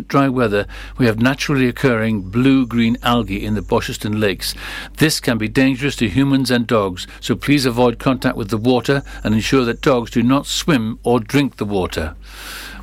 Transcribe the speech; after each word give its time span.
dry 0.00 0.26
weather, 0.26 0.66
we 0.96 1.04
have 1.04 1.20
naturally 1.20 1.68
occurring 1.68 2.22
blue-green 2.22 2.96
algae 3.02 3.44
in 3.44 3.52
the 3.52 3.60
Bosherston 3.60 4.18
lakes. 4.18 4.54
This 4.96 5.20
can 5.20 5.36
be 5.36 5.48
dangerous 5.48 5.96
to 5.96 6.08
humans 6.08 6.50
and 6.50 6.66
dogs, 6.66 7.06
so 7.20 7.36
please 7.36 7.66
avoid 7.66 7.98
contact 7.98 8.34
with 8.34 8.48
the 8.48 8.56
water 8.56 9.02
and 9.22 9.34
ensure 9.34 9.66
that 9.66 9.82
dogs 9.82 10.10
do 10.10 10.22
not 10.22 10.46
swim 10.46 10.98
or 11.02 11.20
drink 11.20 11.56
the 11.56 11.66
water. 11.66 12.16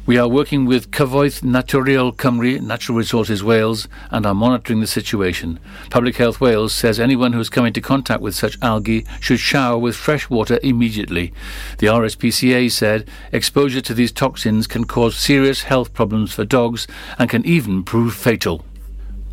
We 0.10 0.18
are 0.18 0.28
working 0.28 0.66
with 0.66 0.90
Cyfoeth 0.90 1.44
Naturiol 1.44 2.16
Cymru, 2.16 2.60
Natural 2.62 2.98
Resources 2.98 3.44
Wales, 3.44 3.88
and 4.10 4.26
are 4.26 4.34
monitoring 4.34 4.80
the 4.80 4.88
situation. 4.88 5.60
Public 5.92 6.16
Health 6.16 6.42
Wales 6.42 6.74
says 6.74 7.00
anyone 7.00 7.34
who 7.34 7.38
has 7.38 7.52
come 7.52 7.68
into 7.68 7.80
contact 7.80 8.20
with 8.20 8.34
such 8.34 8.58
algae 8.64 9.06
should 9.20 9.40
shower 9.40 9.78
with 9.78 9.96
fresh 9.96 10.28
water 10.28 10.60
immediately. 10.64 11.32
The 11.78 11.86
RSPCA 11.86 12.72
said 12.72 13.08
exposure 13.32 13.82
to 13.82 13.94
these 13.94 14.12
toxins 14.12 14.66
can 14.66 14.86
cause 14.86 15.16
serious 15.16 15.62
health 15.62 15.94
problems 15.94 16.34
for 16.34 16.44
dogs 16.44 16.88
and 17.20 17.30
can 17.30 17.46
even 17.46 17.84
prove 17.84 18.16
fatal. 18.16 18.66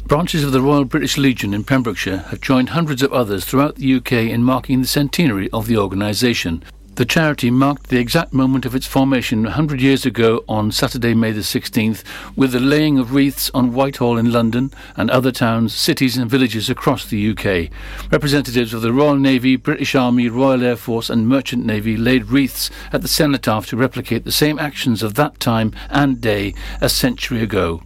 Branches 0.06 0.44
of 0.44 0.52
the 0.52 0.60
Royal 0.60 0.84
British 0.84 1.16
Legion 1.16 1.54
in 1.54 1.64
Pembrokeshire 1.64 2.26
have 2.28 2.42
joined 2.42 2.68
hundreds 2.68 3.02
of 3.02 3.14
others 3.14 3.46
throughout 3.46 3.76
the 3.76 3.94
UK 3.94 4.12
in 4.12 4.44
marking 4.44 4.82
the 4.82 4.86
centenary 4.86 5.48
of 5.52 5.68
the 5.68 5.78
organisation. 5.78 6.62
The 6.96 7.04
charity 7.04 7.50
marked 7.50 7.88
the 7.88 7.98
exact 7.98 8.32
moment 8.32 8.64
of 8.64 8.74
its 8.74 8.86
formation 8.86 9.42
100 9.42 9.82
years 9.82 10.06
ago 10.06 10.42
on 10.48 10.72
Saturday, 10.72 11.12
May 11.12 11.30
the 11.30 11.42
16th, 11.42 12.02
with 12.34 12.52
the 12.52 12.58
laying 12.58 12.98
of 12.98 13.12
wreaths 13.12 13.50
on 13.52 13.74
Whitehall 13.74 14.16
in 14.16 14.32
London 14.32 14.72
and 14.96 15.10
other 15.10 15.30
towns, 15.30 15.74
cities, 15.74 16.16
and 16.16 16.30
villages 16.30 16.70
across 16.70 17.04
the 17.04 17.32
UK. 17.32 17.70
Representatives 18.10 18.72
of 18.72 18.80
the 18.80 18.94
Royal 18.94 19.16
Navy, 19.16 19.56
British 19.56 19.94
Army, 19.94 20.30
Royal 20.30 20.64
Air 20.64 20.76
Force, 20.76 21.10
and 21.10 21.28
Merchant 21.28 21.66
Navy 21.66 21.98
laid 21.98 22.30
wreaths 22.30 22.70
at 22.94 23.02
the 23.02 23.08
cenotaph 23.08 23.66
to 23.66 23.76
replicate 23.76 24.24
the 24.24 24.32
same 24.32 24.58
actions 24.58 25.02
of 25.02 25.16
that 25.16 25.38
time 25.38 25.72
and 25.90 26.22
day 26.22 26.54
a 26.80 26.88
century 26.88 27.42
ago. 27.42 27.82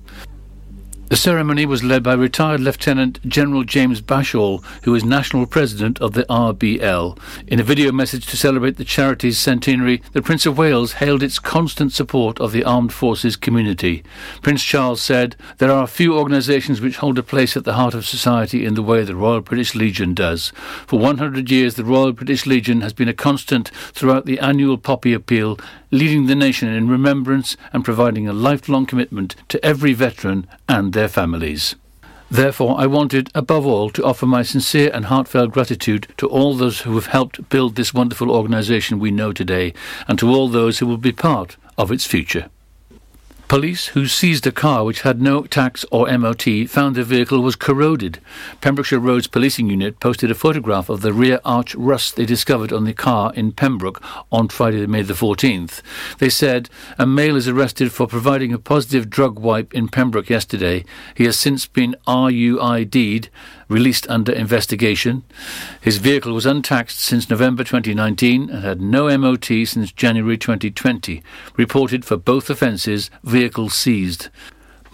The 1.11 1.17
ceremony 1.17 1.67
was 1.67 1.83
led 1.83 2.05
by 2.05 2.15
retired 2.15 2.61
Lieutenant 2.61 3.19
General 3.27 3.65
James 3.65 4.01
Bashall, 4.01 4.63
who 4.85 4.95
is 4.95 5.03
National 5.03 5.45
President 5.45 6.01
of 6.01 6.13
the 6.13 6.23
RBL. 6.27 7.19
In 7.49 7.59
a 7.59 7.65
video 7.65 7.91
message 7.91 8.27
to 8.27 8.37
celebrate 8.37 8.77
the 8.77 8.85
charity's 8.85 9.37
centenary, 9.37 10.02
the 10.13 10.23
Prince 10.23 10.47
of 10.47 10.57
Wales 10.57 10.93
hailed 10.93 11.25
its 11.25 11.41
constant 11.41 11.93
support 11.93 12.39
of 12.39 12.52
the 12.52 12.63
armed 12.63 12.93
forces 12.93 13.35
community. 13.35 14.05
Prince 14.41 14.63
Charles 14.63 15.02
said, 15.02 15.35
There 15.59 15.73
are 15.73 15.89
few 15.89 16.17
organisations 16.17 16.80
which 16.80 16.99
hold 16.99 17.19
a 17.19 17.24
place 17.24 17.57
at 17.57 17.65
the 17.65 17.74
heart 17.74 17.95
of 17.95 18.07
society 18.07 18.65
in 18.65 18.74
the 18.74 18.83
way 18.83 19.02
the 19.02 19.17
Royal 19.17 19.41
British 19.41 19.74
Legion 19.74 20.15
does. 20.15 20.52
For 20.87 21.01
100 21.01 21.51
years, 21.51 21.74
the 21.74 21.85
Royal 21.85 22.13
British 22.13 22.47
Legion 22.47 22.83
has 22.83 22.93
been 22.93 23.09
a 23.09 23.13
constant 23.13 23.73
throughout 23.93 24.27
the 24.27 24.39
annual 24.39 24.79
Poppy 24.79 25.13
Appeal 25.13 25.59
leading 25.91 26.27
the 26.27 26.35
nation 26.35 26.69
in 26.69 26.89
remembrance 26.89 27.57
and 27.73 27.85
providing 27.85 28.29
a 28.29 28.33
lifelong 28.33 28.87
commitment 28.87 29.35
to 29.49 29.65
every 29.65 29.93
veteran 29.93 30.47
and 30.69 30.93
their 30.93 30.99
families. 31.09 31.74
Therefore, 32.30 32.76
I 32.79 32.87
wanted, 32.87 33.29
above 33.34 33.66
all, 33.66 33.90
to 33.90 34.04
offer 34.04 34.24
my 34.24 34.43
sincere 34.43 34.90
and 34.95 35.06
heartfelt 35.06 35.51
gratitude 35.51 36.06
to 36.18 36.29
all 36.29 36.54
those 36.54 36.82
who 36.82 36.95
have 36.95 37.06
helped 37.06 37.48
build 37.48 37.74
this 37.74 37.93
wonderful 37.93 38.30
organisation 38.30 39.01
we 39.01 39.10
know 39.10 39.32
today, 39.32 39.74
and 40.06 40.16
to 40.21 40.28
all 40.28 40.48
those 40.48 40.78
who 40.78 40.87
will 40.87 40.96
be 40.96 41.12
part 41.12 41.56
of 41.76 41.90
its 41.90 42.06
future. 42.06 42.48
Police, 43.51 43.88
who 43.88 44.06
seized 44.06 44.46
a 44.46 44.52
car 44.52 44.84
which 44.84 45.02
had 45.02 45.20
no 45.20 45.43
tax 45.43 45.84
or 45.90 46.06
MOT, 46.16 46.68
found 46.68 46.95
the 46.95 47.02
vehicle 47.02 47.40
was 47.40 47.56
corroded. 47.56 48.20
Pembrokeshire 48.60 49.01
Roads 49.01 49.26
Policing 49.26 49.68
Unit 49.68 49.98
posted 49.98 50.30
a 50.30 50.37
photograph 50.37 50.88
of 50.88 51.01
the 51.01 51.12
rear 51.12 51.40
arch 51.45 51.74
rust 51.74 52.15
they 52.15 52.24
discovered 52.24 52.73
on 52.73 52.84
the 52.84 52.95
car 52.95 53.32
in 53.34 53.51
Pembroke 53.51 54.01
on 54.30 54.46
Friday, 54.46 54.87
May 54.87 55.02
the 55.02 55.15
14th. 55.15 55.82
They 56.18 56.30
said 56.30 56.71
a 56.96 57.06
male 57.06 57.34
is 57.34 57.48
arrested 57.48 57.90
for 57.90 58.06
providing 58.06 58.52
a 58.52 58.59
positive 58.59 59.10
drug 59.10 59.40
wipe 59.40 59.74
in 59.74 59.88
Pembroke 59.88 60.30
yesterday. 60.30 60.84
He 61.16 61.24
has 61.24 61.37
since 61.37 61.66
been 61.66 61.96
RUID'd 62.06 63.30
released 63.66 64.09
under 64.10 64.32
investigation. 64.32 65.22
His 65.81 65.98
vehicle 65.98 66.34
was 66.34 66.44
untaxed 66.44 67.00
since 67.00 67.31
November 67.31 67.62
2019 67.65 68.50
and 68.50 68.65
had 68.65 68.81
no 68.81 69.16
MOT 69.16 69.44
since 69.44 69.93
January 69.93 70.37
2020. 70.37 71.22
Reported 71.56 72.05
for 72.05 72.16
both 72.16 72.50
offences, 72.50 73.10
vehicle 73.22 73.40
seized. 73.71 74.28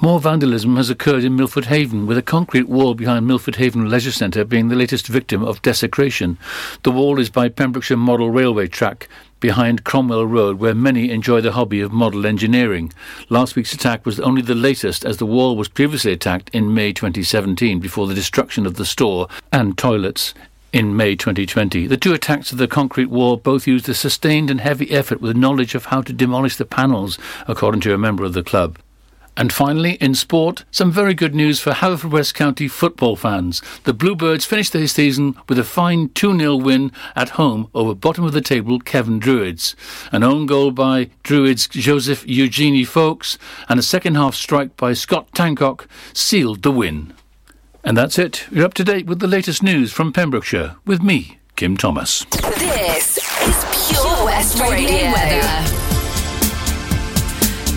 More 0.01 0.21
vandalism 0.21 0.77
has 0.77 0.91
occurred 0.91 1.25
in 1.25 1.37
Milford 1.37 1.65
Haven, 1.65 2.07
with 2.07 2.17
a 2.17 2.23
concrete 2.23 2.69
wall 2.69 2.95
behind 2.95 3.27
Milford 3.27 3.57
Haven 3.57 3.89
Leisure 3.89 4.12
Centre 4.12 4.45
being 4.45 4.69
the 4.69 4.77
latest 4.77 5.09
victim 5.09 5.43
of 5.43 5.62
desecration. 5.62 6.39
The 6.83 6.93
wall 6.93 7.19
is 7.19 7.31
by 7.31 7.49
Pembrokeshire 7.49 7.97
Model 7.97 8.31
Railway 8.31 8.69
track, 8.69 9.09
behind 9.41 9.84
Cromwell 9.84 10.27
Road, 10.27 10.59
where 10.59 10.75
many 10.75 11.11
enjoy 11.11 11.41
the 11.41 11.53
hobby 11.53 11.81
of 11.81 11.93
model 11.93 12.27
engineering. 12.27 12.93
Last 13.31 13.57
week's 13.57 13.73
attack 13.73 14.07
was 14.07 14.21
only 14.21 14.43
the 14.43 14.55
latest, 14.55 15.05
as 15.05 15.17
the 15.17 15.27
wall 15.27 15.57
was 15.57 15.69
previously 15.69 16.13
attacked 16.13 16.51
in 16.51 16.75
May 16.75 16.93
2017 16.93 17.81
before 17.81 18.07
the 18.07 18.15
destruction 18.15 18.65
of 18.65 18.75
the 18.75 18.84
store 18.84 19.28
and 19.53 19.77
toilets 19.77 20.34
in 20.72 20.97
May 20.97 21.16
2020. 21.16 21.87
The 21.87 21.97
two 21.97 22.12
attacks 22.12 22.53
of 22.53 22.59
the 22.59 22.69
concrete 22.69 23.10
wall 23.10 23.37
both 23.37 23.66
used 23.66 23.88
a 23.88 23.94
sustained 23.94 24.50
and 24.50 24.60
heavy 24.60 24.91
effort 24.91 25.21
with 25.21 25.37
knowledge 25.37 25.75
of 25.75 25.87
how 25.87 26.03
to 26.03 26.12
demolish 26.12 26.56
the 26.56 26.65
panels, 26.65 27.19
according 27.49 27.81
to 27.82 27.94
a 27.94 27.99
member 27.99 28.25
of 28.25 28.32
the 28.32 28.43
club. 28.43 28.78
And 29.38 29.53
finally, 29.53 29.94
in 29.94 30.15
sport, 30.15 30.65
some 30.71 30.91
very 30.91 31.12
good 31.12 31.34
news 31.34 31.60
for 31.60 31.72
Haverfordwest 31.72 32.32
County 32.32 32.69
football 32.69 33.16
fans. 33.16 33.60
The 33.84 33.93
Bluebirds 33.93 34.47
finished 34.47 34.72
their 34.72 34.87
season 34.87 35.37
with 35.47 35.59
a 35.59 35.65
fine 35.65 36.09
2 36.10 36.38
0 36.38 36.56
win 36.56 36.91
at 37.15 37.31
home 37.31 37.69
over 37.75 37.94
bottom 37.94 38.25
of 38.25 38.33
the 38.33 38.41
table 38.41 38.81
Cefn 38.81 39.21
Druids. 39.21 39.77
An 40.10 40.22
own 40.22 40.47
goal 40.47 40.71
by 40.71 41.10
Druids' 41.22 41.69
Joseph 41.69 42.27
Eugenie 42.27 42.84
Folks 42.84 43.37
and 43.69 43.78
a 43.78 43.83
second 43.83 44.15
half 44.15 44.34
strike 44.34 44.75
by 44.78 44.94
Scott 44.94 45.28
Tancock 45.34 45.87
sealed 46.15 46.62
the 46.62 46.71
win. 46.71 47.12
And 47.87 47.97
that's 47.97 48.19
it. 48.19 48.49
You're 48.51 48.65
up 48.65 48.75
to 48.75 48.85
date 48.85 49.07
with 49.07 49.21
the 49.21 49.29
latest 49.29 49.63
news 49.63 49.93
from 49.93 50.13
Pembrokeshire 50.13 50.75
with 50.85 51.03
me, 51.03 51.39
Kim 51.55 51.77
Thomas. 51.77 52.25
This 52.25 53.17
is 53.17 53.93
Pure 53.93 54.25
West 54.25 54.59
Radio 54.59 55.13
weather. 55.13 55.76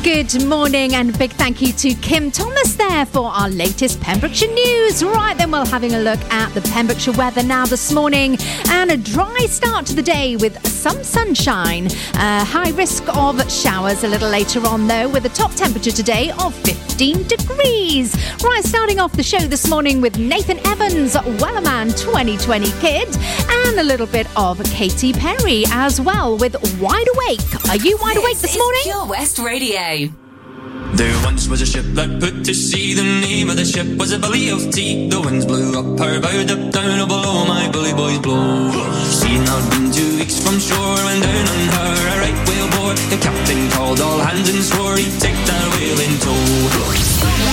Good 0.03 0.45
morning 0.45 0.95
and 0.95 1.15
big 1.19 1.31
thank 1.31 1.61
you 1.61 1.73
to 1.73 1.93
Kim 1.95 2.31
Thomas 2.31 2.75
there 2.75 3.05
for 3.05 3.25
our 3.25 3.49
latest 3.49 3.99
Pembrokeshire 3.99 4.51
news. 4.53 5.03
Right 5.03 5.37
then, 5.37 5.51
we're 5.51 5.65
having 5.65 5.93
a 5.93 5.99
look 5.99 6.19
at 6.31 6.53
the 6.53 6.61
Pembrokeshire 6.61 7.13
weather 7.15 7.43
now 7.43 7.65
this 7.65 7.91
morning 7.91 8.37
and 8.69 8.91
a 8.91 8.97
dry 8.97 9.45
start 9.49 9.85
to 9.87 9.95
the 9.95 10.01
day 10.01 10.37
with 10.37 10.65
some 10.65 11.03
sunshine. 11.03 11.87
Uh, 12.13 12.45
high 12.45 12.71
risk 12.71 13.03
of 13.09 13.51
showers 13.51 14.05
a 14.05 14.07
little 14.07 14.29
later 14.29 14.65
on 14.65 14.87
though, 14.87 15.09
with 15.09 15.25
a 15.25 15.29
top 15.29 15.53
temperature 15.53 15.91
today 15.91 16.31
of 16.39 16.55
15 16.55 17.27
degrees. 17.27 18.15
Right, 18.41 18.63
starting 18.63 18.99
off 19.01 19.11
the 19.11 19.23
show 19.23 19.39
this 19.39 19.69
morning 19.69 19.99
with 19.99 20.17
Nathan 20.17 20.65
Evans, 20.65 21.15
Wellerman 21.15 21.97
220 21.99 22.71
Kid, 22.79 23.07
and 23.49 23.79
a 23.79 23.83
little 23.83 24.07
bit 24.07 24.27
of 24.37 24.63
Katy 24.63 25.11
Perry 25.11 25.65
as 25.71 25.99
well 25.99 26.37
with 26.37 26.55
Wide 26.79 27.07
Awake. 27.15 27.69
Are 27.69 27.77
you 27.77 27.97
wide 28.01 28.17
awake 28.17 28.37
this 28.37 28.57
morning? 28.57 28.81
Pure 28.83 29.05
West 29.05 29.39
Radio. 29.39 29.88
There 29.89 31.23
once 31.23 31.47
was 31.47 31.63
a 31.63 31.65
ship 31.65 31.85
that 31.97 32.19
put 32.19 32.45
to 32.45 32.53
sea. 32.53 32.93
The 32.93 33.01
name 33.01 33.49
of 33.49 33.57
the 33.57 33.65
ship 33.65 33.87
was 33.97 34.11
a 34.11 34.19
Billy 34.19 34.49
of 34.49 34.71
tea. 34.71 35.09
The 35.09 35.19
winds 35.19 35.47
blew 35.47 35.73
up 35.79 35.97
her 35.97 36.21
bow, 36.21 36.41
up 36.41 36.71
down, 36.71 36.99
oh 36.99 37.07
below 37.07 37.45
my 37.45 37.71
bully 37.71 37.93
boys 37.93 38.19
blow. 38.19 38.69
She'd 39.17 39.41
not 39.49 39.65
been 39.71 39.89
two 39.91 40.19
weeks 40.19 40.37
from 40.37 40.59
shore 40.59 41.01
when 41.05 41.21
down 41.25 41.45
on 41.53 41.61
her 41.73 41.93
a 42.05 42.15
right 42.21 42.39
whale 42.47 42.69
bore. 42.69 42.93
The 43.09 43.17
captain 43.17 43.71
called 43.71 43.99
all 43.99 44.19
hands 44.19 44.47
and 44.53 44.61
swore 44.61 44.95
he'd 44.95 45.19
take 45.19 45.39
that 45.49 45.65
whale 45.73 45.99
in 46.05 46.13
tow. 46.21 47.48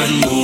Take 0.00 0.39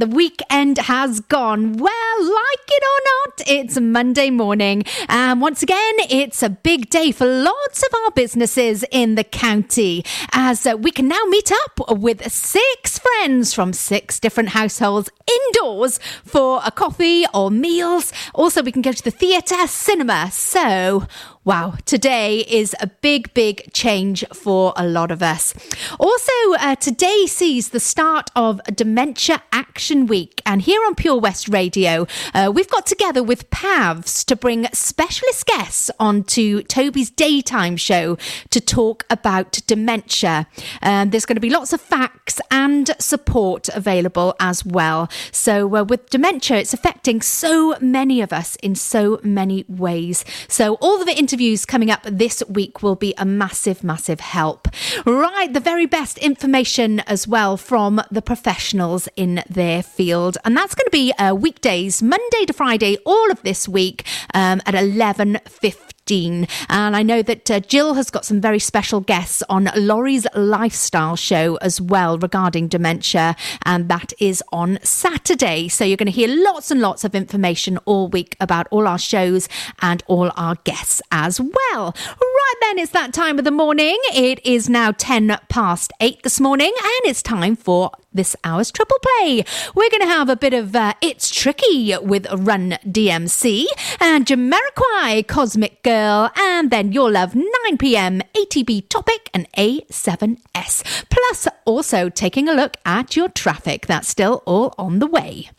the 0.00 0.06
weekend 0.06 0.78
has 0.78 1.20
gone. 1.20 1.76
Well, 1.76 2.24
like 2.24 2.69
it 2.70 2.82
or 2.82 3.00
not, 3.10 3.48
it's 3.48 3.80
Monday 3.80 4.30
morning. 4.30 4.84
And 5.08 5.40
once 5.40 5.62
again, 5.62 5.94
it's 6.08 6.42
a 6.42 6.50
big 6.50 6.90
day 6.90 7.12
for 7.12 7.26
lots 7.26 7.82
of 7.82 7.88
our 8.04 8.10
businesses 8.12 8.84
in 8.90 9.16
the 9.16 9.24
county 9.24 10.04
as 10.32 10.66
we 10.78 10.90
can 10.90 11.08
now 11.08 11.22
meet 11.28 11.50
up 11.50 11.98
with 11.98 12.30
six 12.30 12.98
friends 12.98 13.52
from 13.52 13.72
six 13.72 14.20
different 14.20 14.50
households 14.50 15.10
indoors 15.46 15.98
for 16.24 16.60
a 16.64 16.70
coffee 16.70 17.24
or 17.34 17.50
meals. 17.50 18.12
Also, 18.34 18.62
we 18.62 18.72
can 18.72 18.82
go 18.82 18.92
to 18.92 19.02
the 19.02 19.10
theatre, 19.10 19.66
cinema. 19.66 20.30
So, 20.30 21.06
Wow, 21.42 21.76
today 21.86 22.40
is 22.40 22.76
a 22.80 22.86
big, 22.86 23.32
big 23.32 23.72
change 23.72 24.22
for 24.34 24.74
a 24.76 24.86
lot 24.86 25.10
of 25.10 25.22
us. 25.22 25.54
Also, 25.98 26.32
uh, 26.58 26.74
today 26.74 27.24
sees 27.26 27.70
the 27.70 27.80
start 27.80 28.30
of 28.36 28.60
Dementia 28.64 29.42
Action 29.50 30.06
Week. 30.06 30.42
And 30.44 30.60
here 30.60 30.84
on 30.84 30.94
Pure 30.94 31.20
West 31.20 31.48
Radio, 31.48 32.06
uh, 32.34 32.52
we've 32.60 32.68
got 32.68 32.84
together 32.84 33.22
with 33.22 33.48
PAVS 33.48 34.22
to 34.26 34.36
bring 34.36 34.66
specialist 34.74 35.46
guests 35.46 35.90
onto 35.98 36.62
Toby's 36.64 37.08
daytime 37.08 37.78
show 37.78 38.18
to 38.50 38.60
talk 38.60 39.06
about 39.08 39.60
dementia. 39.66 40.46
Um, 40.82 41.08
there's 41.08 41.24
going 41.24 41.36
to 41.36 41.40
be 41.40 41.48
lots 41.48 41.72
of 41.72 41.80
facts 41.80 42.38
and 42.50 42.90
support 42.98 43.70
available 43.70 44.34
as 44.38 44.62
well. 44.62 45.08
So, 45.32 45.74
uh, 45.74 45.84
with 45.84 46.10
dementia, 46.10 46.58
it's 46.58 46.74
affecting 46.74 47.22
so 47.22 47.76
many 47.80 48.20
of 48.20 48.30
us 48.30 48.56
in 48.56 48.74
so 48.74 49.20
many 49.22 49.64
ways. 49.66 50.22
So, 50.46 50.74
all 50.82 51.00
of 51.00 51.06
the 51.06 51.18
interviews 51.18 51.64
coming 51.64 51.90
up 51.90 52.02
this 52.04 52.42
week 52.46 52.82
will 52.82 52.94
be 52.94 53.14
a 53.16 53.24
massive, 53.24 53.82
massive 53.82 54.20
help. 54.20 54.68
Right, 55.06 55.50
the 55.50 55.60
very 55.60 55.86
best 55.86 56.18
information 56.18 57.00
as 57.00 57.26
well 57.26 57.56
from 57.56 58.02
the 58.10 58.20
professionals 58.20 59.08
in 59.16 59.42
their 59.48 59.82
field. 59.82 60.36
And 60.44 60.54
that's 60.54 60.74
going 60.74 60.84
to 60.84 60.90
be 60.90 61.14
uh, 61.14 61.34
weekdays, 61.34 62.02
Monday 62.02 62.44
to 62.50 62.56
Friday, 62.56 62.96
all 63.06 63.30
of 63.30 63.40
this 63.42 63.68
week 63.68 64.04
um, 64.34 64.60
at 64.66 64.74
11.15 64.74 65.90
15. 66.10 66.48
And 66.68 66.96
I 66.96 67.04
know 67.04 67.22
that 67.22 67.50
uh, 67.50 67.60
Jill 67.60 67.94
has 67.94 68.10
got 68.10 68.24
some 68.24 68.40
very 68.40 68.58
special 68.58 69.00
guests 69.00 69.44
on 69.48 69.70
Laurie's 69.76 70.26
Lifestyle 70.34 71.14
Show 71.14 71.56
as 71.56 71.80
well 71.80 72.18
regarding 72.18 72.66
dementia. 72.66 73.36
And 73.64 73.88
that 73.88 74.12
is 74.18 74.42
on 74.52 74.80
Saturday. 74.82 75.68
So 75.68 75.84
you're 75.84 75.96
going 75.96 76.06
to 76.06 76.12
hear 76.12 76.28
lots 76.28 76.72
and 76.72 76.80
lots 76.80 77.04
of 77.04 77.14
information 77.14 77.78
all 77.84 78.08
week 78.08 78.36
about 78.40 78.66
all 78.72 78.88
our 78.88 78.98
shows 78.98 79.48
and 79.82 80.02
all 80.08 80.32
our 80.36 80.56
guests 80.64 81.00
as 81.12 81.40
well. 81.40 81.94
Right 81.96 82.54
then, 82.62 82.80
it's 82.80 82.92
that 82.92 83.12
time 83.12 83.38
of 83.38 83.44
the 83.44 83.52
morning. 83.52 83.96
It 84.12 84.44
is 84.44 84.68
now 84.68 84.90
10 84.90 85.38
past 85.48 85.92
8 86.00 86.24
this 86.24 86.40
morning, 86.40 86.72
and 86.76 87.10
it's 87.10 87.22
time 87.22 87.54
for 87.54 87.92
this 88.12 88.36
hour's 88.44 88.70
triple 88.70 88.98
play. 89.00 89.44
We're 89.74 89.90
going 89.90 90.02
to 90.02 90.06
have 90.06 90.28
a 90.28 90.36
bit 90.36 90.54
of 90.54 90.74
uh, 90.74 90.94
It's 91.00 91.30
Tricky 91.30 91.96
with 91.98 92.26
Run 92.32 92.78
DMC 92.86 93.66
and 94.00 94.26
Jamiroquai, 94.26 95.26
Cosmic 95.26 95.82
Girl, 95.82 96.30
and 96.36 96.70
then 96.70 96.92
Your 96.92 97.10
Love 97.10 97.34
9 97.34 97.44
pm, 97.78 98.22
ATB 98.34 98.88
Topic 98.88 99.30
and 99.32 99.50
A7S. 99.52 101.06
Plus, 101.08 101.48
also 101.64 102.08
taking 102.08 102.48
a 102.48 102.54
look 102.54 102.76
at 102.84 103.16
your 103.16 103.28
traffic. 103.28 103.86
That's 103.86 104.08
still 104.08 104.42
all 104.46 104.74
on 104.78 104.98
the 104.98 105.06
way. 105.06 105.50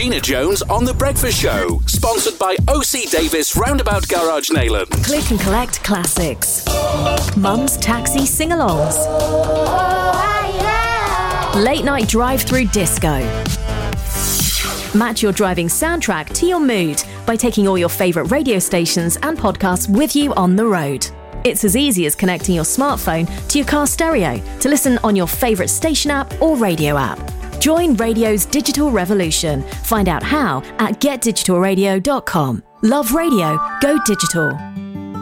Gina 0.00 0.18
Jones 0.18 0.62
on 0.62 0.86
The 0.86 0.94
Breakfast 0.94 1.38
Show. 1.38 1.82
Sponsored 1.84 2.38
by 2.38 2.56
OC 2.68 3.10
Davis 3.10 3.54
Roundabout 3.54 4.08
Garage 4.08 4.48
Neyland. 4.48 4.88
Click 5.04 5.30
and 5.30 5.38
collect 5.38 5.84
classics. 5.84 6.64
Mum's 7.36 7.76
taxi 7.76 8.24
sing 8.24 8.48
alongs. 8.48 8.96
Late 11.54 11.84
night 11.84 12.08
drive 12.08 12.40
through 12.40 12.68
disco. 12.68 13.20
Match 14.96 15.22
your 15.22 15.32
driving 15.32 15.68
soundtrack 15.68 16.32
to 16.32 16.46
your 16.46 16.60
mood 16.60 17.04
by 17.26 17.36
taking 17.36 17.68
all 17.68 17.76
your 17.76 17.90
favourite 17.90 18.30
radio 18.30 18.58
stations 18.58 19.18
and 19.22 19.36
podcasts 19.36 19.86
with 19.94 20.16
you 20.16 20.32
on 20.32 20.56
the 20.56 20.64
road. 20.64 21.06
It's 21.44 21.62
as 21.62 21.76
easy 21.76 22.06
as 22.06 22.14
connecting 22.14 22.54
your 22.54 22.64
smartphone 22.64 23.28
to 23.48 23.58
your 23.58 23.66
car 23.66 23.86
stereo 23.86 24.40
to 24.60 24.68
listen 24.70 24.98
on 25.04 25.14
your 25.14 25.26
favourite 25.26 25.68
station 25.68 26.10
app 26.10 26.32
or 26.40 26.56
radio 26.56 26.96
app. 26.96 27.20
Join 27.60 27.94
radio's 27.96 28.46
digital 28.46 28.90
revolution. 28.90 29.62
Find 29.84 30.08
out 30.08 30.22
how 30.22 30.62
at 30.78 30.98
getdigitalradio.com. 31.00 32.62
Love 32.82 33.12
radio, 33.12 33.58
go 33.82 33.98
digital. 34.06 34.52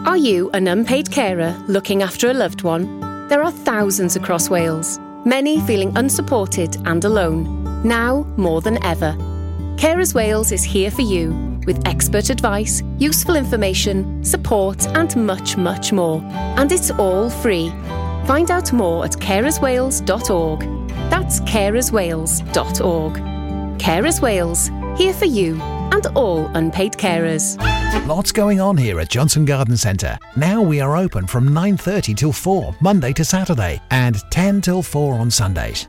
Are 0.07 0.17
you 0.17 0.49
an 0.53 0.69
unpaid 0.69 1.11
carer 1.11 1.61
looking 1.67 2.03
after 2.03 2.31
a 2.31 2.35
loved 2.35 2.63
one? 2.63 3.01
There 3.29 3.43
are 3.43 3.51
thousands 3.51 4.15
across 4.15 4.49
Wales, 4.49 5.01
many 5.27 5.61
feeling 5.63 5.95
unsupported 5.99 6.77
and 6.87 7.05
alone, 7.05 7.83
now 7.83 8.23
more 8.37 8.61
than 8.61 8.83
ever. 8.85 9.17
Carers 9.77 10.15
Wales 10.15 10.53
is 10.53 10.63
here 10.63 10.93
for 10.93 11.03
you 11.03 11.59
with 11.67 11.87
expert 11.87 12.31
advice, 12.31 12.83
useful 12.99 13.35
information, 13.35 14.25
support, 14.25 14.87
and 14.97 15.15
much, 15.17 15.57
much 15.57 15.93
more. 15.93 16.23
And 16.57 16.71
it's 16.71 16.93
all 16.93 17.29
free. 17.29 17.71
Find 18.27 18.51
out 18.51 18.73
more 18.73 19.05
at 19.05 19.13
carerswales.org. 19.13 20.88
That's 21.11 21.41
carerswales.org. 21.41 23.15
Carers 23.79 24.21
Wales, 24.21 24.71
here 24.99 25.13
for 25.13 25.27
you 25.27 25.61
and 25.93 26.07
all 26.17 26.47
unpaid 26.55 26.93
carers. 26.93 27.57
Lots 28.07 28.33
going 28.33 28.61
on 28.61 28.77
here 28.77 29.01
at 29.01 29.09
Johnston 29.09 29.45
Garden 29.45 29.77
Centre. 29.77 30.19
Now 30.37 30.63
we 30.63 30.81
are 30.81 30.97
open 30.97 31.27
from 31.27 31.49
9:30 31.49 32.15
till 32.15 32.33
4 32.33 32.75
Monday 32.81 33.13
to 33.15 33.25
Saturday 33.25 33.81
and 33.91 34.17
10 34.31 34.61
till 34.61 34.83
4 34.83 35.15
on 35.15 35.31
Sundays. 35.31 35.89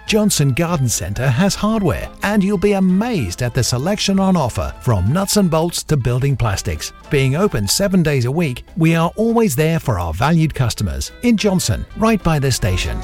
Johnston 0.07 0.53
Garden 0.53 0.89
Centre 0.89 1.29
has 1.29 1.55
hardware, 1.55 2.09
and 2.23 2.43
you'll 2.43 2.57
be 2.57 2.73
amazed 2.73 3.41
at 3.41 3.53
the 3.53 3.63
selection 3.63 4.19
on 4.19 4.35
offer 4.35 4.73
from 4.81 5.11
nuts 5.13 5.37
and 5.37 5.49
bolts 5.49 5.83
to 5.83 5.95
building 5.95 6.35
plastics. 6.35 6.91
Being 7.09 7.35
open 7.35 7.67
seven 7.67 8.03
days 8.03 8.25
a 8.25 8.31
week, 8.31 8.63
we 8.75 8.93
are 8.95 9.11
always 9.15 9.55
there 9.55 9.79
for 9.79 9.99
our 9.99 10.13
valued 10.13 10.53
customers 10.53 11.11
in 11.23 11.37
Johnston, 11.37 11.85
right 11.97 12.21
by 12.21 12.39
the 12.39 12.51
station. 12.51 13.01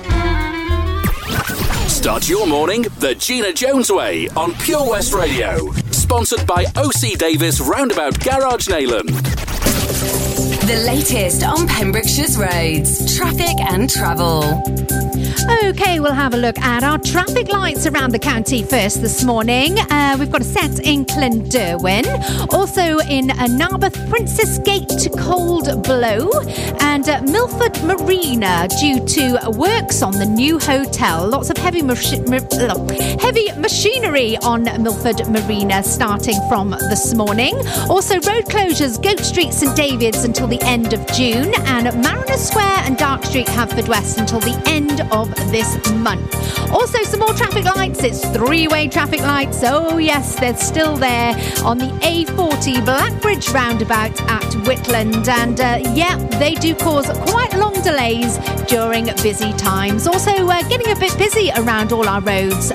Start 1.88 2.28
your 2.30 2.46
morning 2.46 2.84
the 3.00 3.16
Gina 3.18 3.54
Jones 3.54 3.92
way 3.92 4.28
on 4.36 4.54
Pure 4.56 4.90
West 4.90 5.14
Radio. 5.14 5.72
Sponsored 5.92 6.46
by 6.46 6.66
OC 6.76 7.18
Davis 7.18 7.60
Roundabout 7.60 8.20
Garage 8.20 8.68
Neyland. 8.68 9.10
The 10.68 10.84
latest 10.86 11.44
on 11.44 11.68
Pembrokeshire's 11.68 12.38
roads, 12.38 13.16
traffic 13.18 13.58
and 13.60 13.90
travel. 13.90 15.07
Okay, 15.50 16.02
we'll 16.02 16.12
have 16.14 16.34
a 16.34 16.38
look 16.38 16.60
at 16.60 16.84
our 16.84 16.98
traffic 16.98 17.48
lights 17.48 17.86
around 17.86 18.12
the 18.12 18.20
county 18.20 18.64
first 18.64 19.02
this 19.02 19.24
morning. 19.24 19.80
Uh, 19.80 20.18
we've 20.20 20.32
got 20.32 20.42
a 20.42 20.46
set 20.46 20.80
in 20.80 21.06
Clunderwen, 21.06 22.06
also 22.54 23.00
in 23.00 23.32
uh, 23.32 23.48
Narberth, 23.48 24.10
Princess 24.10 24.60
Gate 24.60 24.90
to 24.90 25.10
Cold 25.10 25.84
Blow, 25.84 26.30
and 26.82 27.08
uh, 27.08 27.22
Milford 27.22 27.82
Marina 27.84 28.68
due 28.80 29.06
to 29.06 29.40
works 29.58 30.02
on 30.02 30.14
the 30.14 30.26
new 30.26 30.60
hotel. 30.60 31.28
Lots 31.30 31.50
of 31.50 31.58
heavy, 31.58 31.82
machi- 31.82 32.20
ma- 32.22 32.40
heavy 33.22 33.52
machinery 33.54 34.38
on 34.40 34.64
Milford 34.84 35.28
Marina 35.30 35.82
starting 35.82 36.40
from 36.50 36.72
this 36.90 37.14
morning. 37.14 37.56
Also, 37.90 38.16
road 38.16 38.46
closures, 38.46 39.02
Goat 39.02 39.20
Street, 39.20 39.54
St 39.54 39.76
David's 39.78 40.26
until 40.26 40.48
the 40.48 40.62
end 40.64 40.94
of 40.94 41.06
June, 41.14 41.54
and 41.68 41.86
Mariner 42.04 42.38
Square 42.38 42.84
and 42.84 42.98
Dark 42.98 43.24
Street, 43.24 43.48
Haverfordwest 43.48 44.18
until 44.18 44.40
the 44.42 44.62
end 44.68 45.02
of 45.12 45.37
this 45.52 45.78
month. 45.94 46.34
Also, 46.72 47.02
some 47.04 47.20
more 47.22 47.34
traffic 47.34 47.64
lights. 47.64 48.04
It's 48.04 48.26
three 48.30 48.68
way 48.68 48.88
traffic 48.88 49.22
lights. 49.22 49.62
Oh, 49.64 49.98
yes, 49.98 50.40
they're 50.40 50.56
still 50.58 50.96
there 50.96 51.34
on 51.64 51.78
the 51.78 51.90
A40 52.02 52.84
Blackbridge 52.86 53.50
roundabout 53.50 54.20
at 54.30 54.44
Whitland. 54.66 55.28
And 55.28 55.60
uh, 55.60 55.80
yeah, 55.94 56.18
they 56.40 56.56
do 56.56 56.76
cause 56.76 57.08
quite 57.30 57.54
long 57.56 57.74
delays 57.82 58.38
during 58.68 59.06
busy 59.24 59.54
times. 59.54 60.08
Also, 60.08 60.32
uh, 60.32 60.62
getting 60.68 60.92
a 60.92 61.00
bit 61.00 61.18
busy 61.18 61.52
around 61.58 61.94
all 61.94 62.08
our 62.08 62.22
roads 62.22 62.72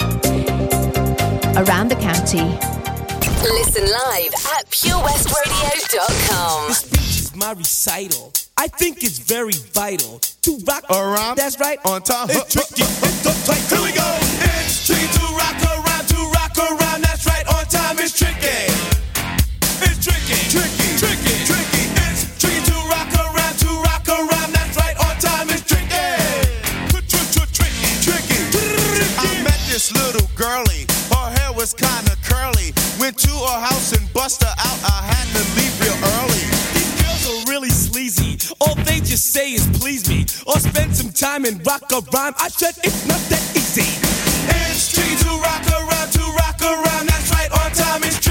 around 1.56 1.88
the 1.88 1.96
county. 1.96 2.42
Listen 3.42 3.82
live 3.84 4.32
at 4.56 4.66
purewestradio.com. 4.70 6.68
This 6.68 6.78
speech 6.78 7.20
is 7.20 7.36
my 7.36 7.52
recital. 7.52 8.32
I 8.62 8.68
think 8.68 9.02
it's 9.02 9.18
very 9.18 9.58
vital 9.74 10.20
to 10.42 10.56
rock 10.68 10.84
around. 10.88 11.34
That's 11.34 11.58
right. 11.58 11.80
On 11.84 12.00
time. 12.00 12.30
It's 12.30 12.54
tricky. 12.54 12.86
It's 12.86 13.26
up 13.26 13.34
tight. 13.42 13.58
Here 13.66 13.82
we 13.82 13.90
go. 13.90 14.06
It's 14.54 14.86
tricky 14.86 15.02
to 15.18 15.24
rock 15.34 15.58
around, 15.66 16.06
to 16.06 16.18
rock 16.30 16.54
around. 16.54 17.02
That's 17.02 17.26
right. 17.26 17.42
On 17.58 17.66
time 17.66 17.98
is 17.98 18.14
tricky. 18.14 18.70
It's 19.82 19.98
tricky, 19.98 20.38
tricky, 20.46 20.94
tricky, 20.94 21.34
tricky. 21.42 21.90
It's 22.06 22.22
tricky 22.38 22.62
to 22.70 22.78
rock 22.86 23.10
around, 23.18 23.58
to 23.66 23.70
rock 23.82 24.06
around. 24.06 24.54
That's 24.54 24.78
right. 24.78 24.94
On 25.10 25.14
time 25.18 25.50
is 25.50 25.66
tricky. 25.66 25.90
Tricky, 26.86 27.34
tricky. 28.06 28.38
I 29.18 29.42
met 29.42 29.58
this 29.66 29.90
little 29.90 30.30
girlie. 30.38 30.86
Her 31.10 31.34
hair 31.34 31.50
was 31.50 31.74
kinda 31.74 32.14
curly. 32.22 32.70
Went 33.02 33.18
to 33.26 33.34
her 33.34 33.58
house 33.58 33.90
and 33.90 34.06
bust 34.14 34.46
her 34.46 34.54
out. 34.54 34.78
I 34.86 35.02
had 35.10 35.26
to 35.34 35.42
leave 35.58 35.61
really 37.52 37.68
sleazy. 37.68 38.38
All 38.62 38.74
they 38.88 38.98
just 39.00 39.26
say 39.30 39.52
is 39.52 39.66
please 39.78 40.08
me 40.08 40.24
or 40.46 40.58
spend 40.58 40.96
some 40.96 41.12
time 41.12 41.44
and 41.44 41.60
rock 41.66 41.82
a 41.92 42.00
rhyme. 42.10 42.32
I 42.40 42.48
said 42.48 42.74
it's 42.82 43.04
not 43.06 43.20
that 43.28 43.44
easy. 43.54 43.84
It's 44.72 44.88
tricky 44.88 45.16
to 45.24 45.32
rock 45.36 45.64
around, 45.68 46.08
to 46.16 46.24
rock 46.40 46.58
around. 46.64 47.04
That's 47.12 47.28
right. 47.30 47.50
On 47.52 47.68
time 47.72 48.02
is 48.08 48.21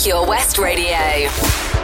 Pure 0.00 0.26
West 0.26 0.58
Radio. 0.58 1.77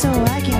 So 0.00 0.10
I 0.28 0.40
can 0.40 0.59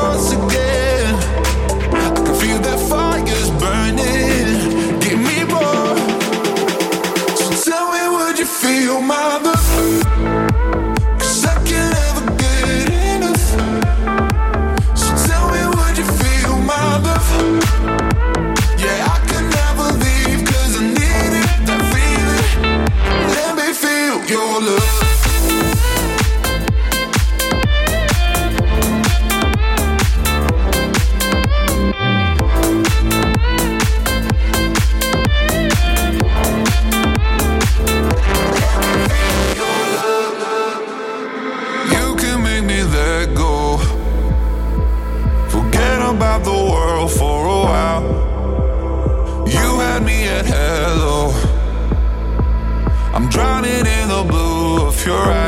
Blue 55.03 55.13
of 55.13 55.25
your 55.25 55.40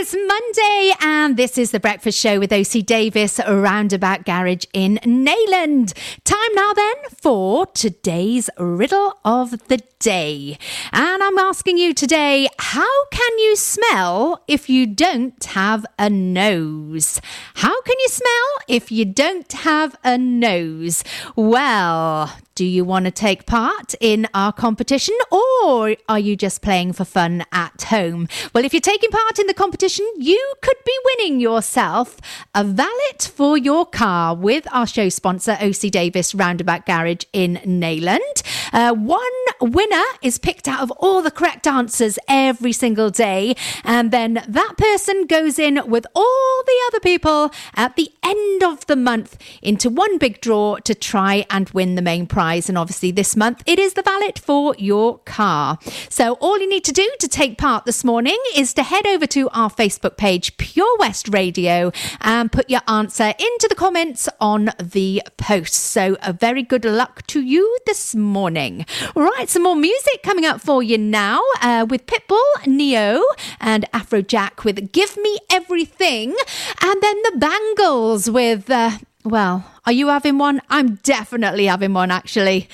It's 0.00 0.14
Monday, 0.14 0.92
and 1.00 1.36
this 1.36 1.58
is 1.58 1.72
the 1.72 1.80
breakfast 1.80 2.16
show 2.16 2.38
with 2.38 2.52
OC 2.52 2.86
Davis, 2.86 3.40
Roundabout 3.40 4.24
Garage 4.24 4.64
in 4.72 5.00
Neyland. 5.02 5.92
Time 6.22 6.54
now, 6.54 6.72
then, 6.72 6.94
for 7.20 7.66
today's 7.66 8.48
riddle 8.60 9.18
of 9.24 9.66
the 9.66 9.82
day. 9.98 10.56
And 10.92 11.20
I'm 11.20 11.36
asking 11.38 11.78
you 11.78 11.94
today 11.94 12.48
how 12.60 13.06
can 13.10 13.38
you 13.38 13.56
smell 13.56 14.44
if 14.46 14.70
you 14.70 14.86
don't 14.86 15.42
have 15.42 15.84
a 15.98 16.08
nose? 16.08 17.20
How 17.54 17.80
can 17.82 17.96
you 17.98 18.08
smell 18.08 18.46
if 18.68 18.92
you 18.92 19.04
don't 19.04 19.52
have 19.52 19.96
a 20.04 20.16
nose? 20.16 21.02
Well, 21.34 22.32
do 22.58 22.64
you 22.64 22.84
want 22.84 23.04
to 23.04 23.12
take 23.12 23.46
part 23.46 23.94
in 24.00 24.26
our 24.34 24.52
competition 24.52 25.16
or 25.30 25.94
are 26.08 26.18
you 26.18 26.34
just 26.34 26.60
playing 26.60 26.92
for 26.92 27.04
fun 27.04 27.44
at 27.52 27.82
home? 27.82 28.26
Well, 28.52 28.64
if 28.64 28.74
you're 28.74 28.80
taking 28.80 29.10
part 29.10 29.38
in 29.38 29.46
the 29.46 29.54
competition, 29.54 30.04
you 30.16 30.54
could 30.60 30.76
be 30.84 30.98
winning 31.04 31.38
yourself 31.38 32.16
a 32.56 32.64
valet 32.64 32.88
for 33.20 33.56
your 33.56 33.86
car 33.86 34.34
with 34.34 34.66
our 34.72 34.88
show 34.88 35.08
sponsor, 35.08 35.52
OC 35.60 35.92
Davis 35.92 36.34
Roundabout 36.34 36.84
Garage 36.84 37.26
in 37.32 37.60
Neyland. 37.64 38.42
Uh, 38.72 38.92
one 38.92 39.20
winner 39.60 40.02
is 40.20 40.38
picked 40.38 40.66
out 40.66 40.80
of 40.80 40.90
all 40.98 41.22
the 41.22 41.30
correct 41.30 41.66
answers 41.66 42.18
every 42.26 42.72
single 42.72 43.10
day, 43.10 43.54
and 43.84 44.10
then 44.10 44.42
that 44.48 44.74
person 44.76 45.26
goes 45.26 45.60
in 45.60 45.80
with 45.86 46.06
all 46.12 46.62
the 46.66 46.80
other 46.88 46.98
people 46.98 47.52
at 47.76 47.94
the 47.94 48.10
end 48.24 48.64
of 48.64 48.84
the 48.86 48.96
month 48.96 49.38
into 49.62 49.88
one 49.88 50.18
big 50.18 50.40
draw 50.40 50.76
to 50.78 50.94
try 50.94 51.46
and 51.50 51.70
win 51.70 51.94
the 51.94 52.02
main 52.02 52.26
And 52.48 52.78
obviously, 52.78 53.10
this 53.10 53.36
month 53.36 53.62
it 53.66 53.78
is 53.78 53.94
the 53.94 54.02
valet 54.02 54.32
for 54.40 54.74
your 54.78 55.18
car. 55.18 55.78
So, 56.08 56.34
all 56.34 56.58
you 56.58 56.68
need 56.68 56.84
to 56.84 56.92
do 56.92 57.08
to 57.20 57.28
take 57.28 57.58
part 57.58 57.84
this 57.84 58.04
morning 58.04 58.38
is 58.56 58.72
to 58.74 58.82
head 58.82 59.06
over 59.06 59.26
to 59.26 59.48
our 59.50 59.70
Facebook 59.70 60.16
page, 60.16 60.56
Pure 60.56 60.96
West 60.98 61.28
Radio, 61.28 61.92
and 62.20 62.50
put 62.50 62.70
your 62.70 62.80
answer 62.88 63.34
into 63.38 63.66
the 63.68 63.74
comments 63.74 64.28
on 64.40 64.70
the 64.82 65.22
post. 65.36 65.74
So, 65.74 66.16
a 66.22 66.32
very 66.32 66.62
good 66.62 66.84
luck 66.84 67.26
to 67.28 67.40
you 67.42 67.78
this 67.86 68.14
morning. 68.14 68.86
Right, 69.14 69.48
some 69.48 69.62
more 69.64 69.76
music 69.76 70.22
coming 70.22 70.46
up 70.46 70.60
for 70.60 70.82
you 70.82 70.98
now 70.98 71.42
uh, 71.60 71.86
with 71.88 72.06
Pitbull, 72.06 72.66
Ne-Yo, 72.66 73.22
and 73.60 73.84
Afrojack 73.92 74.64
with 74.64 74.92
Give 74.92 75.16
Me 75.18 75.38
Everything, 75.50 76.34
and 76.82 77.02
then 77.02 77.22
the 77.22 77.36
Bangles 77.36 78.30
with. 78.30 78.70
Uh, 78.70 78.98
well, 79.24 79.64
are 79.86 79.92
you 79.92 80.08
having 80.08 80.38
one? 80.38 80.60
I'm 80.68 80.96
definitely 80.96 81.66
having 81.66 81.94
one, 81.94 82.10
actually. 82.10 82.68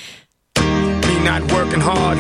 Me 0.58 1.24
not 1.24 1.42
working 1.52 1.80
hard. 1.80 2.18